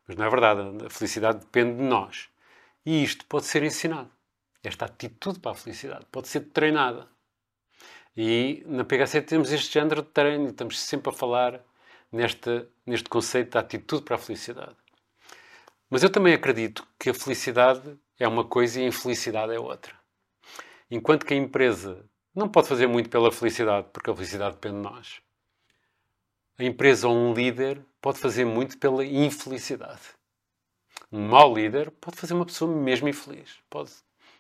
[0.08, 0.86] Mas não é verdade.
[0.86, 2.30] A felicidade depende de nós.
[2.86, 4.10] E isto pode ser ensinado.
[4.64, 7.08] Esta atitude para a felicidade pode ser treinada.
[8.18, 11.62] E na PHC temos este género de treino estamos sempre a falar
[12.12, 14.76] neste, neste conceito da atitude para a felicidade.
[15.90, 19.94] Mas eu também acredito que a felicidade é uma coisa e a infelicidade é outra.
[20.90, 24.82] Enquanto que a empresa não pode fazer muito pela felicidade, porque a felicidade depende de
[24.82, 25.22] nós.
[26.58, 30.14] A empresa ou um líder pode fazer muito pela infelicidade.
[31.12, 33.58] Um mau líder pode fazer uma pessoa mesmo infeliz.
[33.68, 33.90] Pode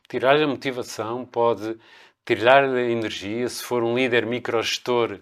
[0.08, 1.75] tirar-lhe a motivação, pode
[2.23, 3.49] tirar-lhe a energia.
[3.49, 5.19] Se for um líder microgestor,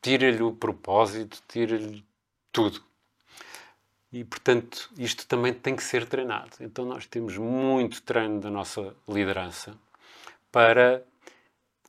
[0.00, 2.02] tira-lhe o propósito, tira-lhe
[2.50, 2.82] tudo.
[4.10, 6.56] E, portanto, isto também tem que ser treinado.
[6.60, 9.76] Então, nós temos muito treino da nossa liderança
[10.50, 11.04] para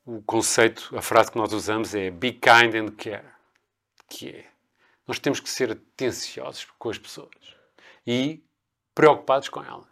[0.06, 3.32] o conceito, a frase que nós usamos é be kind and care,
[4.10, 4.57] que é
[5.08, 7.56] nós temos que ser atenciosos com as pessoas
[8.06, 8.44] e
[8.94, 9.88] preocupados com elas.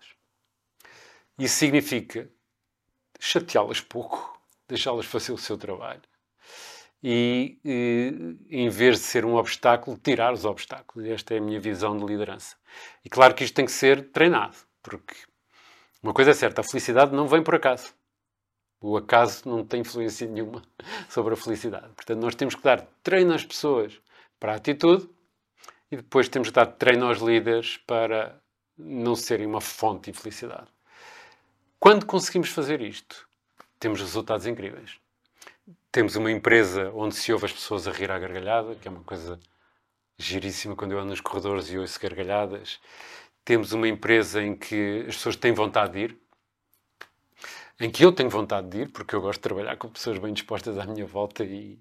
[1.38, 2.30] Isso significa
[3.20, 6.02] chateá-las pouco, deixá-las fazer o seu trabalho
[7.04, 7.60] e,
[8.50, 11.08] em vez de ser um obstáculo, tirar os obstáculos.
[11.08, 12.56] Esta é a minha visão de liderança.
[13.04, 15.16] E claro que isto tem que ser treinado, porque
[16.02, 17.94] uma coisa é certa, a felicidade não vem por acaso.
[18.82, 20.62] O acaso não tem influência nenhuma
[21.10, 21.94] sobre a felicidade.
[21.96, 24.00] Portanto, nós temos que dar treino às pessoas
[24.40, 25.10] para a atitude
[25.92, 28.42] e depois temos dar treino aos líderes para
[28.78, 30.68] não serem uma fonte de infelicidade.
[31.80, 33.28] Quando conseguimos fazer isto,
[33.80, 35.00] temos resultados incríveis.
[35.92, 39.04] Temos uma empresa onde se ouve as pessoas a rir à gargalhada, que é uma
[39.04, 39.40] coisa
[40.18, 42.80] giríssima quando eu ando nos corredores e ouço gargalhadas.
[43.44, 46.18] Temos uma empresa em que as pessoas têm vontade de ir,
[47.80, 50.34] em que eu tenho vontade de ir, porque eu gosto de trabalhar com pessoas bem
[50.34, 51.80] dispostas à minha volta e,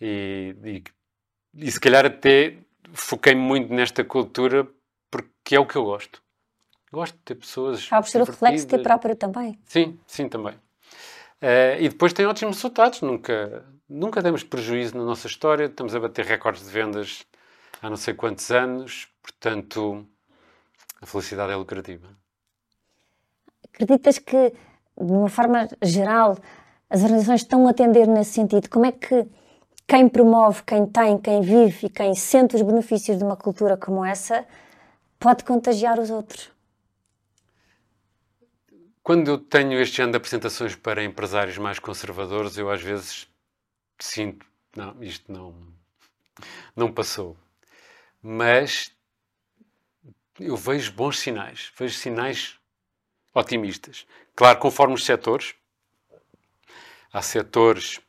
[0.00, 0.84] e, e,
[1.56, 2.58] e se calhar até
[2.92, 4.66] foquei-me muito nesta cultura
[5.10, 6.22] porque é o que eu gosto.
[6.92, 7.86] Gosto de ter pessoas.
[7.86, 9.58] Acaba por ser o reflexo de ter próprio também.
[9.64, 10.54] Sim, sim, também.
[11.42, 13.00] Uh, e depois tem ótimos resultados.
[13.02, 15.64] Nunca, nunca demos prejuízo na nossa história.
[15.64, 17.26] Estamos a bater recordes de vendas
[17.82, 19.08] há não sei quantos anos.
[19.22, 20.06] Portanto,
[21.00, 22.08] a felicidade é lucrativa.
[23.64, 26.38] Acreditas que, de uma forma geral,
[26.88, 28.70] as organizações estão a atender nesse sentido?
[28.70, 29.26] Como é que
[29.86, 34.04] quem promove, quem tem, quem vive e quem sente os benefícios de uma cultura como
[34.04, 34.46] essa
[35.18, 36.50] pode contagiar os outros?
[39.02, 43.28] Quando eu tenho este género de apresentações para empresários mais conservadores, eu às vezes
[44.00, 44.44] sinto,
[44.76, 45.54] não, isto não,
[46.74, 47.36] não passou.
[48.20, 48.90] Mas
[50.40, 52.58] eu vejo bons sinais, vejo sinais
[53.32, 54.04] otimistas.
[54.34, 55.54] Claro, conforme os setores,
[57.12, 58.00] há setores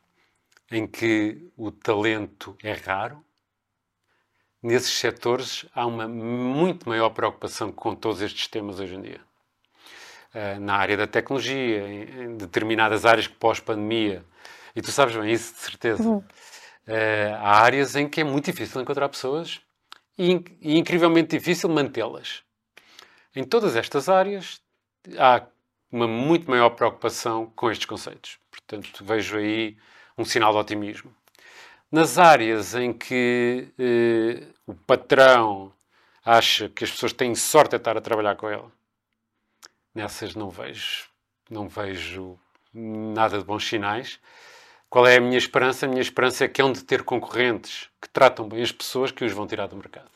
[0.70, 3.24] em que o talento é raro.
[4.62, 9.28] Nesses setores há uma muito maior preocupação com todos estes temas hoje em dia.
[10.34, 14.24] Eh, na área da tecnologia, em, determinadas áreas que pós-pandemia,
[14.76, 16.02] e tu sabes bem isso de certeza.
[16.02, 16.18] Uhum.
[16.18, 19.60] Uh, há áreas em que é muito difícil encontrar pessoas
[20.16, 22.42] e, e incrivelmente difícil mantê-las.
[23.36, 24.60] Em todas estas áreas
[25.18, 25.42] há
[25.92, 28.38] uma muito maior preocupação com estes conceitos.
[28.50, 29.76] Portanto, vejo aí
[30.18, 31.14] um sinal de otimismo.
[31.90, 35.72] Nas áreas em que eh, o patrão
[36.24, 38.66] acha que as pessoas têm sorte de estar a trabalhar com ele,
[39.94, 41.06] nessas não vejo,
[41.48, 42.38] não vejo
[42.74, 44.20] nada de bons sinais.
[44.90, 45.86] Qual é a minha esperança?
[45.86, 49.24] A minha esperança é que hão de ter concorrentes que tratam bem as pessoas que
[49.24, 50.10] os vão tirar do mercado.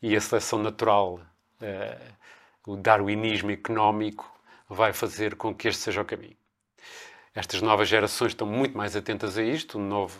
[0.00, 1.20] E a seleção natural,
[1.60, 1.98] eh,
[2.66, 4.30] o darwinismo económico,
[4.68, 6.36] vai fazer com que este seja o caminho.
[7.36, 9.78] Estas novas gerações estão muito mais atentas a isto.
[9.78, 10.18] Novo,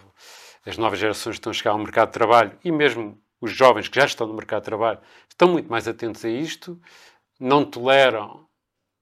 [0.66, 3.98] as novas gerações estão a chegar ao mercado de trabalho e mesmo os jovens que
[3.98, 6.78] já estão no mercado de trabalho estão muito mais atentos a isto,
[7.40, 8.46] não toleram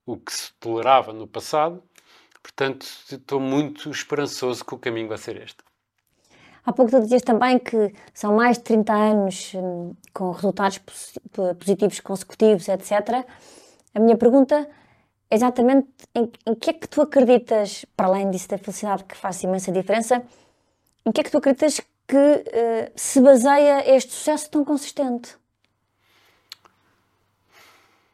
[0.07, 1.83] o que se tolerava no passado.
[2.41, 5.59] Portanto, estou muito esperançoso que o caminho vai ser este.
[6.65, 10.81] Há pouco tu dizias também que são mais de 30 anos hum, com resultados
[11.59, 13.27] positivos consecutivos, etc.
[13.93, 14.69] A minha pergunta
[15.31, 19.43] exatamente em, em, que é que tu acreditas, para além disso da felicidade que faz
[19.43, 20.25] imensa diferença,
[21.05, 25.37] em que é que tu acreditas que uh, se baseia este sucesso tão consistente?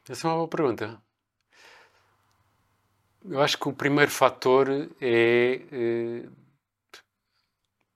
[0.08, 1.00] Essa é uma boa pergunta.
[3.24, 4.68] Eu acho que o primeiro fator
[5.00, 6.28] é, é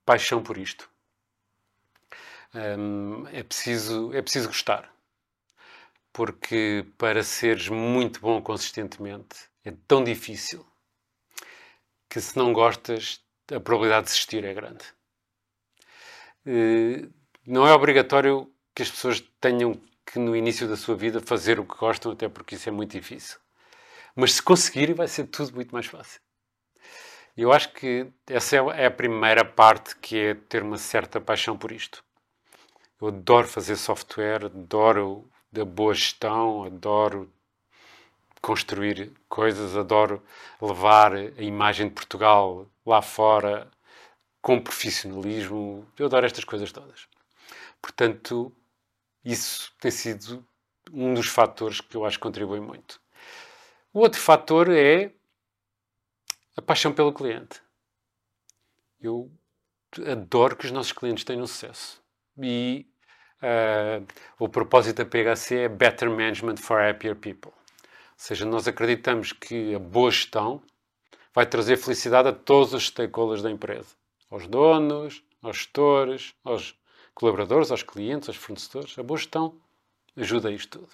[0.05, 0.89] paixão por isto.
[2.55, 4.94] Um, é, preciso, é preciso gostar.
[6.15, 10.65] Porque para seres muito bom consistentemente é tão difícil
[12.09, 13.21] que se não gostas,
[13.53, 14.85] a probabilidade de desistir é grande.
[16.47, 17.13] Uh,
[17.45, 21.67] não é obrigatório que as pessoas tenham que no início da sua vida fazer o
[21.67, 23.39] que gostam, até porque isso é muito difícil.
[24.15, 26.21] Mas se conseguirem, vai ser tudo muito mais fácil.
[27.37, 31.73] Eu acho que essa é a primeira parte, que é ter uma certa paixão por
[31.73, 32.05] isto.
[33.01, 37.33] Eu adoro fazer software, adoro da boa gestão, adoro
[38.43, 40.21] construir coisas, adoro
[40.61, 43.71] levar a imagem de Portugal lá fora
[44.43, 45.87] com profissionalismo.
[45.97, 47.07] Eu adoro estas coisas todas.
[47.81, 48.53] Portanto,
[49.25, 50.45] isso tem sido
[50.93, 53.01] um dos fatores que eu acho que contribui muito.
[53.93, 55.13] O outro fator é
[56.57, 57.63] a paixão pelo cliente.
[59.01, 59.31] Eu
[60.11, 62.03] adoro que os nossos clientes tenham sucesso.
[62.37, 62.87] E
[63.45, 64.07] uh,
[64.39, 67.53] o propósito da PHC é Better Management for Happier People.
[67.53, 70.63] Ou seja, nós acreditamos que a boa gestão
[71.35, 73.89] vai trazer felicidade a todos os stakeholders da empresa.
[74.31, 76.75] Aos donos, aos gestores, aos
[77.15, 78.99] colaboradores, aos clientes, aos fornecedores.
[78.99, 79.55] A boa gestão
[80.17, 80.91] ajuda a isto tudo.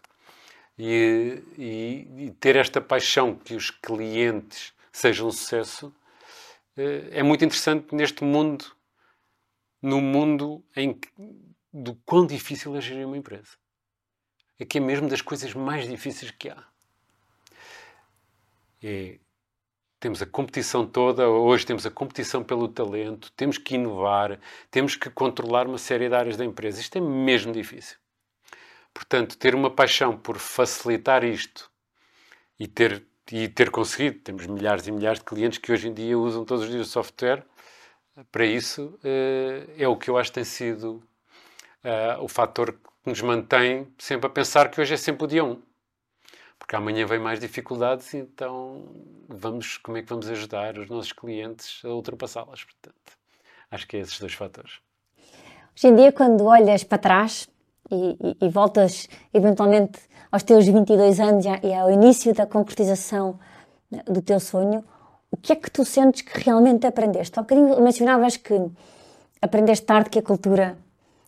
[0.79, 5.95] E, e, e ter esta paixão que os clientes sejam um sucesso
[6.77, 8.65] eh, é muito interessante neste mundo,
[9.83, 11.09] no mundo em que,
[11.73, 13.57] do quão difícil é gerir uma empresa.
[14.59, 16.65] É que é mesmo das coisas mais difíceis que há.
[18.83, 19.19] É,
[19.99, 25.11] temos a competição toda, hoje temos a competição pelo talento, temos que inovar, temos que
[25.11, 26.81] controlar uma série de áreas da empresa.
[26.81, 27.99] Isto é mesmo difícil.
[28.93, 31.71] Portanto, ter uma paixão por facilitar isto
[32.59, 36.19] e ter, e ter conseguido, temos milhares e milhares de clientes que hoje em dia
[36.19, 37.47] usam todos os dias o software,
[38.33, 41.03] para isso eh, é o que eu acho que tem sido
[41.83, 45.45] eh, o fator que nos mantém sempre a pensar que hoje é sempre o dia
[45.45, 45.61] 1.
[46.59, 48.85] Porque amanhã vem mais dificuldades, então
[49.29, 52.65] vamos, como é que vamos ajudar os nossos clientes a ultrapassá-las?
[52.65, 53.19] Portanto,
[53.71, 54.81] acho que é esses dois fatores.
[55.75, 57.49] Hoje em dia, quando olhas para trás,
[57.91, 59.99] e, e, e, voltas eventualmente
[60.31, 63.39] aos teus 22 anos e ao início da concretização
[63.91, 64.85] né, do teu sonho,
[65.31, 67.39] o que é que tu sentes que realmente aprendeste?
[67.39, 68.55] Há bocadinho mencionavas que
[69.43, 70.77] aprendeste tarde que a cultura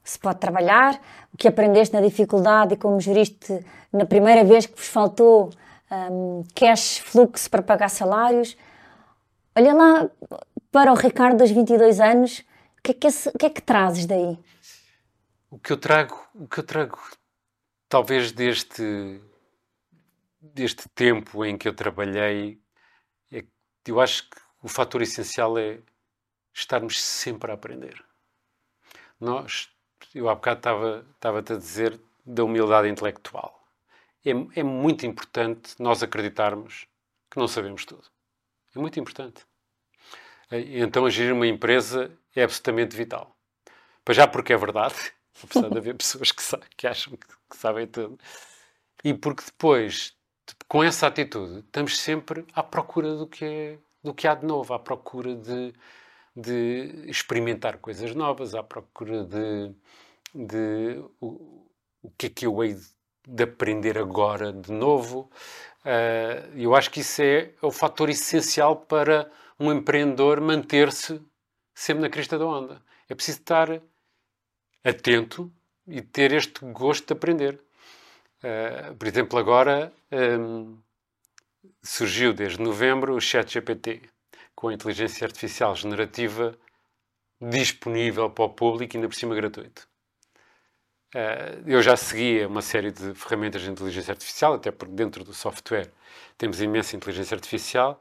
[0.02, 1.00] se pode trabalhar,
[1.32, 5.50] o que aprendeste na dificuldade e como geriste na primeira vez que vos faltou
[5.90, 8.56] um, cash, fluxo para pagar salários.
[9.54, 10.10] Olha lá
[10.70, 12.40] para o Ricardo dos 22 anos,
[12.78, 14.38] o que é que, esse, que, é que trazes daí?
[15.50, 16.98] O que eu trago, o que eu trago,
[17.88, 19.20] talvez deste
[20.42, 22.60] deste tempo em que eu trabalhei,
[23.30, 23.44] é,
[23.86, 25.80] eu acho que o fator essencial é
[26.52, 28.04] estarmos sempre a aprender.
[29.20, 29.70] Nós,
[30.14, 33.62] eu há bocado estava, estava-te a dizer da humildade intelectual.
[34.24, 36.86] É, é muito importante nós acreditarmos
[37.30, 38.04] que não sabemos tudo.
[38.74, 39.44] É muito importante.
[40.50, 43.34] Então, agir uma empresa é absolutamente vital.
[44.04, 44.94] Para já porque é verdade,
[45.42, 46.42] apesar de haver pessoas que,
[46.76, 48.18] que acham que, que, sabem tudo.
[49.02, 50.14] E porque depois,
[50.68, 54.74] com essa atitude, estamos sempre à procura do que, é, do que há de novo,
[54.74, 55.72] à procura de,
[56.34, 59.74] de experimentar coisas novas, à procura de,
[60.34, 61.68] de o,
[62.02, 62.76] o que é que eu hei
[63.26, 65.30] de aprender agora de novo.
[65.84, 71.20] Uh, eu acho que isso é, é o fator essencial para um empreendedor manter-se
[71.74, 72.82] sempre na crista da onda.
[73.08, 73.80] É preciso estar
[74.84, 75.52] atento
[75.86, 77.60] e ter este gosto de aprender.
[78.42, 80.78] Uh, por exemplo, agora um,
[81.82, 84.02] surgiu desde novembro o ChatGPT,
[84.62, 86.56] com a inteligência artificial generativa
[87.40, 89.88] disponível para o público ainda por cima gratuito.
[91.12, 95.34] Uh, eu já seguia uma série de ferramentas de inteligência artificial, até porque dentro do
[95.34, 95.90] software
[96.38, 98.00] temos imensa inteligência artificial,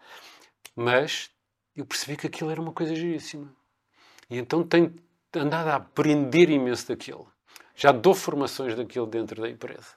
[0.75, 1.31] mas
[1.75, 3.51] eu percebi que aquilo era uma coisa giríssima.
[4.29, 4.93] E então tenho
[5.33, 7.27] andado a aprender imenso daquilo.
[7.75, 9.95] Já dou formações daquilo dentro da empresa.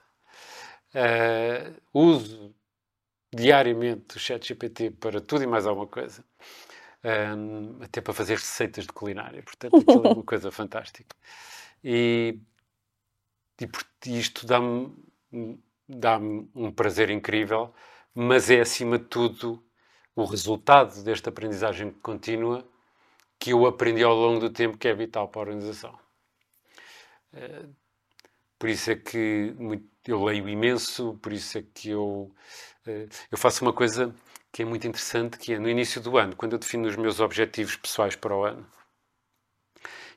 [0.95, 2.55] Uh, uso
[3.35, 6.23] diariamente o chat GPT para tudo e mais alguma coisa.
[7.03, 9.43] Um, até para fazer receitas de culinária.
[9.43, 11.15] Portanto, aquilo é uma coisa fantástica.
[11.83, 12.39] E,
[13.61, 14.91] e isto dá-me
[15.87, 17.73] dá um prazer incrível,
[18.13, 19.63] mas é acima de tudo
[20.15, 22.67] o resultado desta aprendizagem contínua
[23.37, 25.97] que eu aprendi ao longo do tempo que é vital para a organização.
[27.33, 27.65] Eh,
[28.57, 29.53] por isso é que
[30.07, 32.33] eu leio imenso, por isso é que eu,
[33.31, 34.13] eu faço uma coisa
[34.51, 37.19] que é muito interessante, que é no início do ano, quando eu defino os meus
[37.19, 38.65] objetivos pessoais para o ano,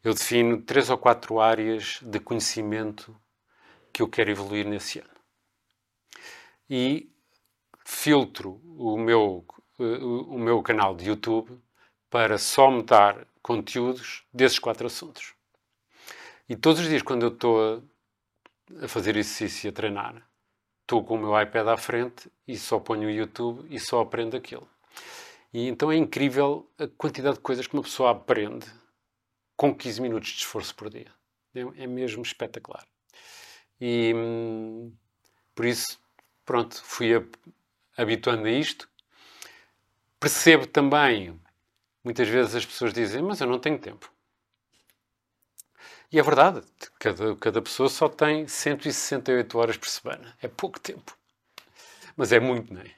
[0.05, 3.17] eu defino três ou quatro áreas de conhecimento
[3.93, 5.11] que eu quero evoluir nesse ano.
[6.71, 7.11] E
[7.85, 9.45] filtro o meu,
[9.81, 11.61] eh, o meu canal de YouTube
[12.11, 15.35] para só me dar conteúdos desses quatro assuntos.
[16.49, 17.83] E todos os dias, quando eu estou
[18.83, 20.28] a fazer exercício e a treinar,
[20.89, 24.35] estou com o meu iPad à frente e só ponho o YouTube e só aprendo
[24.35, 24.67] aquilo.
[25.53, 28.67] E então é incrível a quantidade de coisas que uma pessoa aprende
[29.55, 31.13] com 15 minutos de esforço por dia.
[31.55, 32.87] É, é mesmo espetacular.
[33.79, 34.93] E hum,
[35.55, 36.01] por isso,
[36.45, 37.11] pronto, fui
[37.97, 38.89] habituando a isto.
[40.19, 41.39] Percebo também
[42.09, 44.11] Muitas vezes as pessoas dizem, mas eu não tenho tempo.
[46.11, 46.63] E é verdade,
[46.99, 50.35] cada, cada pessoa só tem 168 horas por semana.
[50.41, 51.17] É pouco tempo.
[52.17, 52.91] Mas é muito, não é?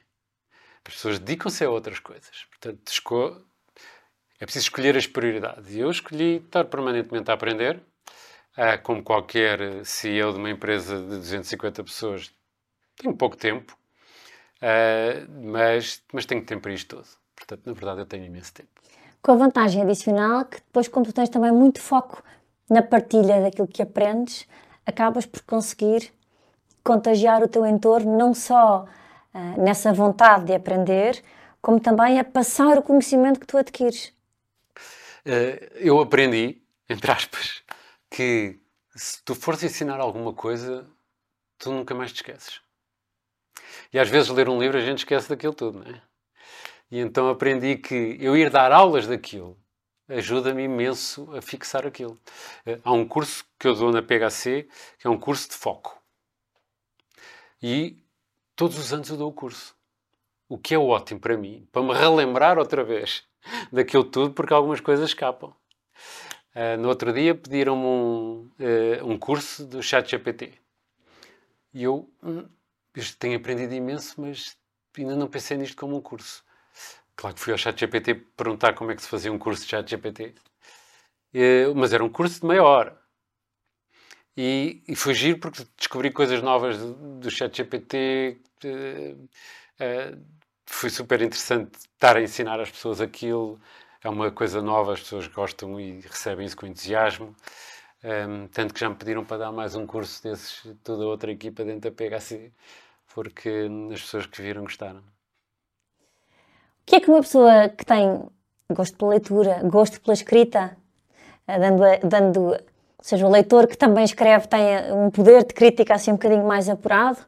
[0.85, 2.45] As pessoas dedicam-se a outras coisas.
[2.49, 3.41] Portanto, esco...
[4.39, 5.73] é preciso escolher as prioridades.
[5.75, 7.81] E eu escolhi estar permanentemente a aprender.
[8.55, 12.33] Ah, como qualquer CEO de uma empresa de 250 pessoas,
[12.97, 13.77] tenho pouco tempo,
[14.61, 17.07] ah, mas, mas tenho tempo para isto tudo.
[17.35, 18.69] Portanto, na verdade, eu tenho imenso tempo.
[19.21, 22.23] Com a vantagem adicional que depois, como tu tens também muito foco
[22.69, 24.47] na partilha daquilo que aprendes,
[24.85, 26.11] acabas por conseguir
[26.83, 28.85] contagiar o teu entorno não só
[29.33, 31.21] uh, nessa vontade de aprender,
[31.61, 34.13] como também a passar o conhecimento que tu adquires.
[35.25, 37.61] Uh, eu aprendi, entre aspas,
[38.09, 38.59] que
[38.95, 40.87] se tu fores ensinar alguma coisa,
[41.57, 42.61] tu nunca mais te esqueces.
[43.93, 46.01] E às vezes ler um livro a gente esquece daquilo tudo, não é?
[46.89, 49.57] E então aprendi que eu ir dar aulas daquilo
[50.17, 52.19] ajuda-me imenso a fixar aquilo.
[52.65, 54.67] Eh, há um curso que eu dou na PHC,
[54.99, 56.01] que é um curso de foco.
[57.61, 57.97] E
[58.55, 59.75] todos os anos eu dou o curso.
[60.49, 63.23] O que é ótimo para mim, para me relembrar outra vez
[63.71, 65.53] daquilo tudo, porque algumas coisas escapam.
[66.53, 70.53] Uh, no outro dia pediram-me um, uh, um curso do ChatGPT.
[71.73, 72.45] E eu, hum,
[73.17, 74.57] tenho aprendido imenso, mas
[74.97, 76.43] ainda não pensei nisto como um curso.
[77.15, 80.35] Claro que fui ao ChatGPT perguntar como é que se fazia um curso de ChatGPT.
[81.33, 82.99] Uh, mas era um curso de meia hora.
[84.35, 88.41] E, e foi giro porque descobri coisas novas do, do ChatGPT.
[88.63, 89.27] Uh,
[89.83, 90.25] uh,
[90.65, 93.59] foi super interessante estar a ensinar às pessoas aquilo
[94.03, 97.35] é uma coisa nova, as pessoas gostam e recebem isso com entusiasmo.
[98.03, 101.63] Um, tanto que já me pediram para dar mais um curso desses, toda outra equipa
[101.63, 102.51] dentro da PHC,
[103.13, 105.03] porque as pessoas que viram gostaram.
[106.91, 108.21] Que é que uma pessoa que tem
[108.69, 110.75] gosto pela leitura, gosto pela escrita,
[111.47, 114.61] eh, dando, dando ou seja, o leitor que também escreve tem
[114.93, 117.19] um poder de crítica assim um bocadinho mais apurado,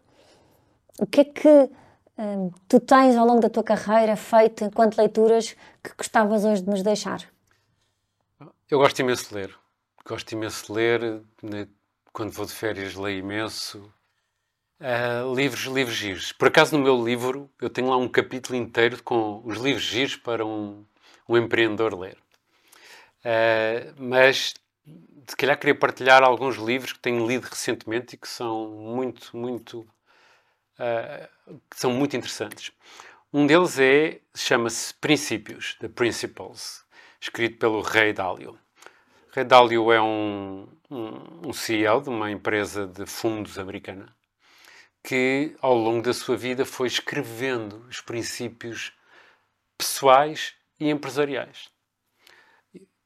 [1.00, 1.70] o que é que
[2.18, 6.70] Hum, tu tens ao longo da tua carreira feito enquanto leituras que gostavas hoje de
[6.70, 7.28] nos deixar?
[8.70, 9.56] Eu gosto imenso de ler.
[10.06, 11.24] Gosto imenso de ler.
[11.42, 11.68] Né?
[12.12, 13.92] Quando vou de férias, leio imenso.
[14.84, 16.34] Uh, livros, livros giros.
[16.34, 20.18] Por acaso, no meu livro, eu tenho lá um capítulo inteiro com os livros giros
[20.18, 20.86] para um,
[21.26, 22.18] um empreendedor ler.
[23.24, 24.54] Uh, mas,
[25.26, 29.88] se calhar, queria partilhar alguns livros que tenho lido recentemente e que são muito, muito
[30.78, 32.74] uh, são muito interessantes.
[33.32, 36.84] Um deles é, chama-se Princípios, The Principles,
[37.22, 38.60] escrito pelo Ray Dalio.
[39.32, 44.14] Ray Dalio é um, um, um CEO de uma empresa de fundos americana
[45.04, 48.94] que, ao longo da sua vida, foi escrevendo os princípios
[49.78, 51.70] pessoais e empresariais,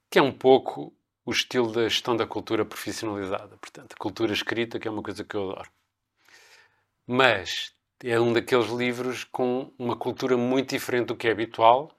[0.10, 0.94] que é um pouco
[1.26, 5.36] o estilo da gestão da cultura profissionalizada, portanto, cultura escrita, que é uma coisa que
[5.36, 5.70] eu adoro.
[7.06, 7.74] Mas
[8.04, 11.92] é um daqueles livros com uma cultura muito diferente do que é habitual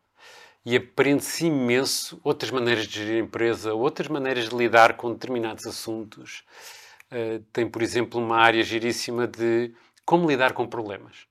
[0.64, 5.66] e aprende-se imenso outras maneiras de gerir a empresa, outras maneiras de lidar com determinados
[5.66, 6.44] assuntos.
[7.10, 9.74] Uh, tem, por exemplo, uma área giríssima de
[10.08, 11.26] como lidar com problemas.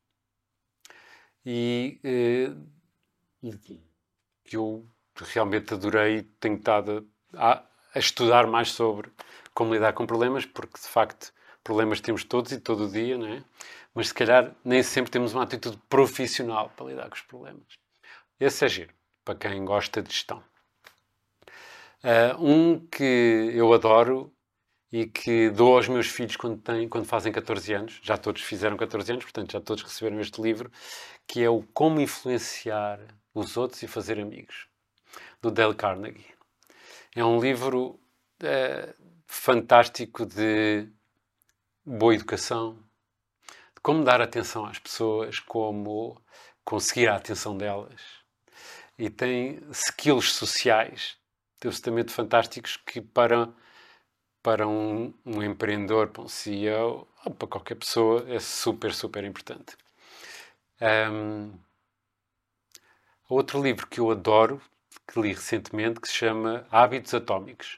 [1.43, 1.99] E
[3.41, 3.51] uh,
[4.51, 7.63] eu realmente adorei, tenho estado a,
[7.95, 9.11] a estudar mais sobre
[9.51, 13.25] como lidar com problemas, porque de facto problemas temos todos e todo o dia, não
[13.25, 13.43] é?
[13.95, 17.79] Mas se calhar nem sempre temos uma atitude profissional para lidar com os problemas.
[18.39, 18.93] Esse é giro,
[19.25, 20.43] para quem gosta de gestão.
[22.03, 24.31] Uh, um que eu adoro
[24.91, 28.77] e que dou aos meus filhos quando, têm, quando fazem 14 anos, já todos fizeram
[28.77, 30.71] 14 anos, portanto já todos receberam este livro,
[31.27, 32.99] que é o Como Influenciar
[33.33, 34.67] os Outros e Fazer Amigos,
[35.41, 36.33] do Dale Carnegie.
[37.15, 37.99] É um livro
[38.43, 38.93] uh,
[39.25, 40.87] fantástico de
[41.85, 42.77] boa educação,
[43.75, 46.21] de como dar atenção às pessoas, como
[46.63, 48.01] conseguir a atenção delas.
[48.97, 51.17] E tem skills sociais
[51.65, 53.49] absolutamente fantásticos que para,
[54.47, 59.75] para um, um empreendedor, para um CEO, ou para qualquer pessoa, é super, super importante.
[61.11, 61.51] Um,
[63.27, 64.61] outro livro que eu adoro,
[65.05, 67.77] que li recentemente, que se chama Hábitos Atómicos,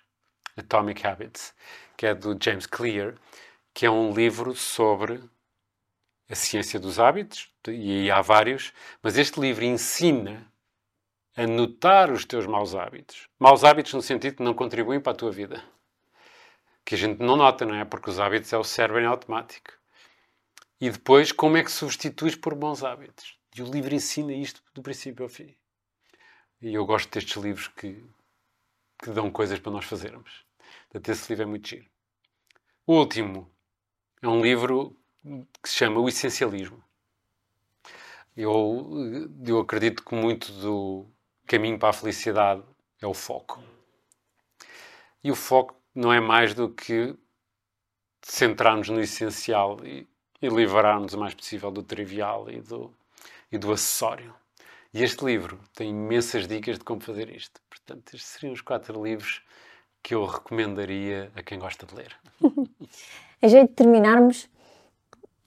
[0.55, 1.55] Atomic Habits,
[1.97, 3.15] que é do James Clear,
[3.73, 5.23] que é um livro sobre
[6.29, 10.45] a ciência dos hábitos, e há vários, mas este livro ensina
[11.35, 13.27] a notar os teus maus hábitos.
[13.39, 15.63] Maus hábitos no sentido que não contribuem para a tua vida.
[16.89, 17.85] Que a gente não nota, não é?
[17.85, 19.73] Porque os hábitos é o cérebro em automático.
[20.81, 23.37] E depois, como é que substituis por bons hábitos?
[23.55, 25.55] E o livro ensina isto do princípio ao fim.
[26.59, 28.03] E eu gosto destes livros que,
[29.03, 30.43] que dão coisas para nós fazermos.
[30.89, 31.87] Portanto, esse livro é muito giro.
[32.87, 33.47] O último
[34.19, 34.99] é um livro
[35.61, 36.83] que se chama O Essencialismo.
[38.35, 41.05] Eu, eu acredito que muito do
[41.45, 42.63] caminho para a felicidade
[42.99, 43.63] é o foco.
[45.23, 47.15] E o foco não é mais do que
[48.21, 50.07] centrarmos no essencial e,
[50.41, 52.93] e livrar-nos o mais possível do trivial e do,
[53.51, 54.33] e do acessório.
[54.93, 57.61] E este livro tem imensas dicas de como fazer isto.
[57.69, 59.41] Portanto, estes seriam os quatro livros
[60.01, 62.15] que eu recomendaria a quem gosta de ler.
[63.41, 64.49] a jeito de terminarmos,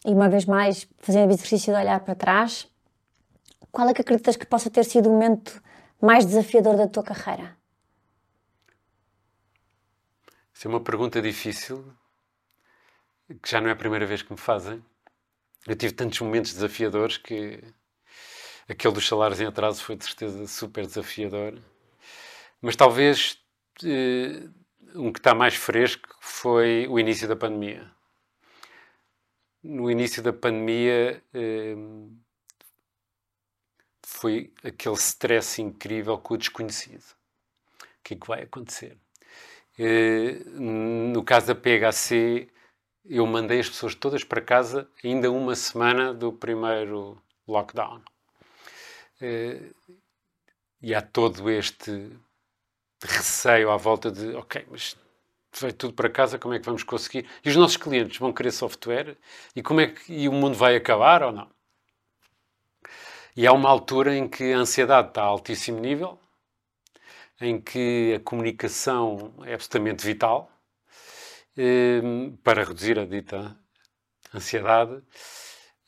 [0.04, 2.68] e uma vez mais fazendo o exercício de olhar para trás,
[3.70, 5.62] qual é que acreditas que possa ter sido o momento
[6.00, 7.56] mais desafiador da tua carreira?
[10.62, 11.84] Isso é uma pergunta difícil,
[13.42, 14.80] que já não é a primeira vez que me fazem.
[15.66, 17.60] Eu tive tantos momentos desafiadores que
[18.68, 21.60] aquele dos salários em atraso foi de certeza super desafiador.
[22.60, 23.42] Mas talvez
[23.82, 24.48] eh,
[24.94, 27.90] um que está mais fresco foi o início da pandemia.
[29.64, 31.74] No início da pandemia eh,
[34.06, 37.02] foi aquele stress incrível com o desconhecido.
[37.98, 38.96] O que é que vai acontecer?
[39.78, 42.48] Eh, no caso da PHC,
[43.04, 48.02] eu mandei as pessoas todas para casa ainda uma semana do primeiro lockdown.
[50.80, 52.10] E há todo este
[53.02, 54.96] receio à volta de, ok, mas
[55.60, 57.28] vai tudo para casa, como é que vamos conseguir?
[57.44, 59.16] E os nossos clientes vão querer software?
[59.54, 61.48] E como é que e o mundo vai acabar ou não?
[63.36, 66.18] E há uma altura em que a ansiedade está a altíssimo nível,
[67.42, 70.50] em que a comunicação é absolutamente vital
[71.56, 72.00] eh,
[72.42, 73.56] para reduzir a dita
[74.34, 75.02] ansiedade,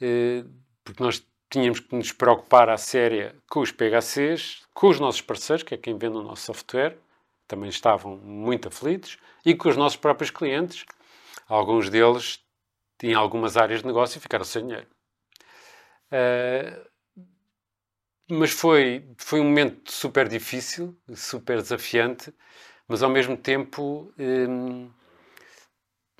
[0.00, 0.44] eh,
[0.84, 5.62] porque nós tínhamos que nos preocupar à séria com os PHCs, com os nossos parceiros,
[5.62, 6.98] que é quem vende o nosso software,
[7.46, 10.84] também estavam muito aflitos, e com os nossos próprios clientes.
[11.48, 12.40] Alguns deles,
[13.02, 14.86] em algumas áreas de negócio, ficaram sem dinheiro.
[16.10, 16.93] Uh,
[18.28, 22.32] mas foi, foi um momento super difícil, super desafiante,
[22.88, 24.90] mas ao mesmo tempo, hum,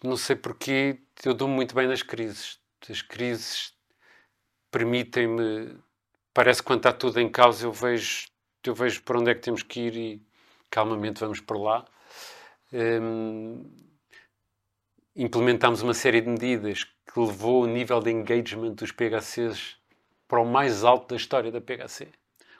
[0.03, 2.59] não sei porquê, eu dou muito bem nas crises.
[2.89, 3.73] As crises
[4.71, 5.79] permitem-me,
[6.35, 8.27] parece que quando está tudo em causa, eu vejo,
[8.65, 10.23] eu vejo para onde é que temos que ir e
[10.71, 11.87] calmamente vamos por lá.
[12.73, 13.65] Um,
[15.17, 19.77] implementámos uma série de medidas que levou o nível de engagement dos PHCs
[20.27, 22.09] para o mais alto da história da PHC.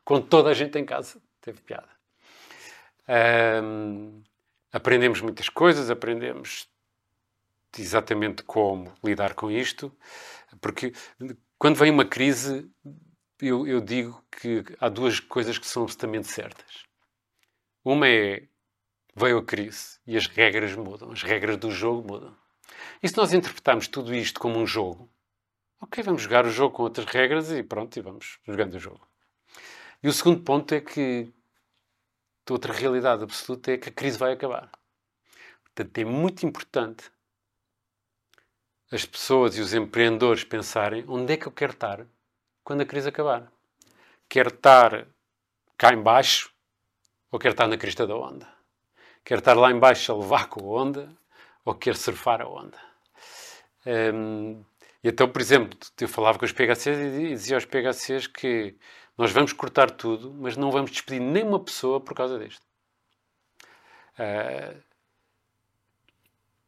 [0.05, 1.21] Com toda a gente em casa.
[1.41, 1.89] Teve piada.
[3.63, 4.23] Um,
[4.73, 6.69] aprendemos muitas coisas, aprendemos
[7.79, 9.93] exatamente como lidar com isto,
[10.61, 10.93] porque
[11.59, 12.71] quando vem uma crise,
[13.41, 16.85] eu, eu digo que há duas coisas que são absolutamente certas.
[17.85, 18.49] Uma é
[19.15, 22.37] veio a crise e as regras mudam, as regras do jogo mudam.
[23.03, 25.09] E se nós interpretarmos tudo isto como um jogo,
[25.85, 29.07] ok, vamos jogar o jogo com outras regras e pronto, e vamos jogando o jogo.
[30.03, 31.31] E o segundo ponto é que
[32.51, 34.71] outra realidade absoluta é que a crise vai acabar.
[35.63, 37.11] Portanto, é muito importante
[38.91, 42.07] as pessoas e os empreendedores pensarem onde é que eu quero estar
[42.63, 43.51] quando a crise acabar.
[44.29, 45.07] Quero estar
[45.77, 46.51] cá embaixo
[47.31, 48.49] ou quero estar na crista da onda?
[49.23, 51.15] Quero estar lá embaixo a levar com a onda
[51.63, 52.79] ou quero surfar a onda?
[53.87, 54.65] Um,
[55.05, 58.75] e então, por exemplo, eu falava com os PHCs e dizia aos PHCs que
[59.19, 62.67] nós vamos cortar tudo, mas não vamos despedir nenhuma pessoa por causa disto.
[64.19, 64.83] Uh,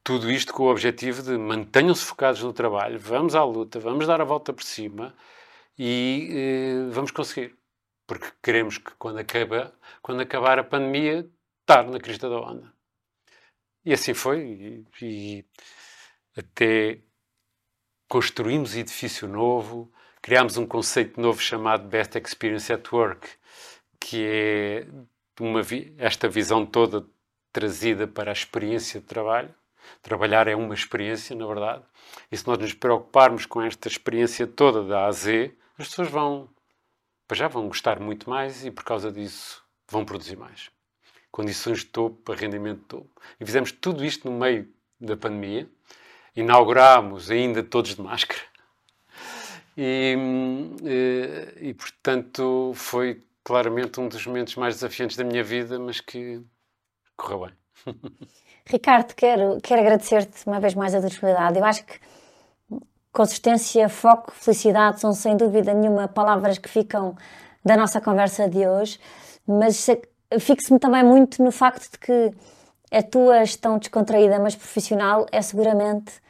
[0.05, 4.21] tudo isto com o objetivo de mantenham-se focados no trabalho, vamos à luta, vamos dar
[4.21, 5.15] a volta por cima
[5.79, 7.57] e eh, vamos conseguir.
[8.07, 11.29] Porque queremos que quando, acaba, quando acabar a pandemia,
[11.63, 12.73] estar na crista da onda.
[13.85, 14.85] E assim foi.
[15.01, 15.45] E, e
[16.37, 17.01] até
[18.09, 19.93] construímos edifício novo,
[20.23, 23.29] criámos um conceito novo chamado Best Experience at Work,
[24.01, 24.87] que é
[25.41, 25.61] uma,
[25.99, 27.07] esta visão toda
[27.53, 29.55] trazida para a experiência de trabalho
[30.03, 31.85] Trabalhar é uma experiência, na verdade.
[32.31, 36.09] E se nós nos preocuparmos com esta experiência toda da A a Z, as pessoas
[36.09, 36.49] vão,
[37.33, 40.71] já vão gostar muito mais e por causa disso vão produzir mais.
[41.31, 43.21] Condições de topo, rendimento de topo.
[43.41, 44.69] E fizemos tudo isto no meio
[45.01, 45.69] da pandemia.
[46.37, 48.41] Inaugurámos ainda todos de máscara.
[49.77, 50.15] E,
[50.83, 56.01] e, eh, e, portanto foi claramente um dos momentos mais desafiantes da minha vida, mas
[56.01, 56.43] que
[57.17, 57.95] correu bem.
[58.67, 61.59] Ricardo, quero, quero agradecer-te uma vez mais a disponibilidade.
[61.59, 62.01] Eu acho que
[63.13, 67.17] consistência, foco, felicidade são sem dúvida nenhuma palavras que ficam
[67.65, 69.01] da nossa conversa de hoje,
[69.47, 69.87] mas
[70.39, 72.33] fixe-me também muito no facto de que
[72.91, 76.21] a tua gestão descontraída, mas profissional, é seguramente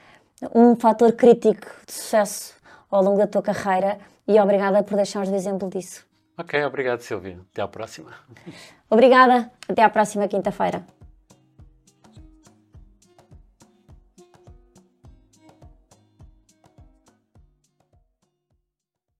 [0.54, 2.54] um fator crítico de sucesso
[2.90, 6.04] ao longo da tua carreira e obrigada por deixares o exemplo disso.
[6.38, 7.38] Ok, obrigado Silvia.
[7.52, 8.10] Até à próxima.
[8.90, 9.50] Obrigada.
[9.68, 10.84] Até à próxima quinta-feira.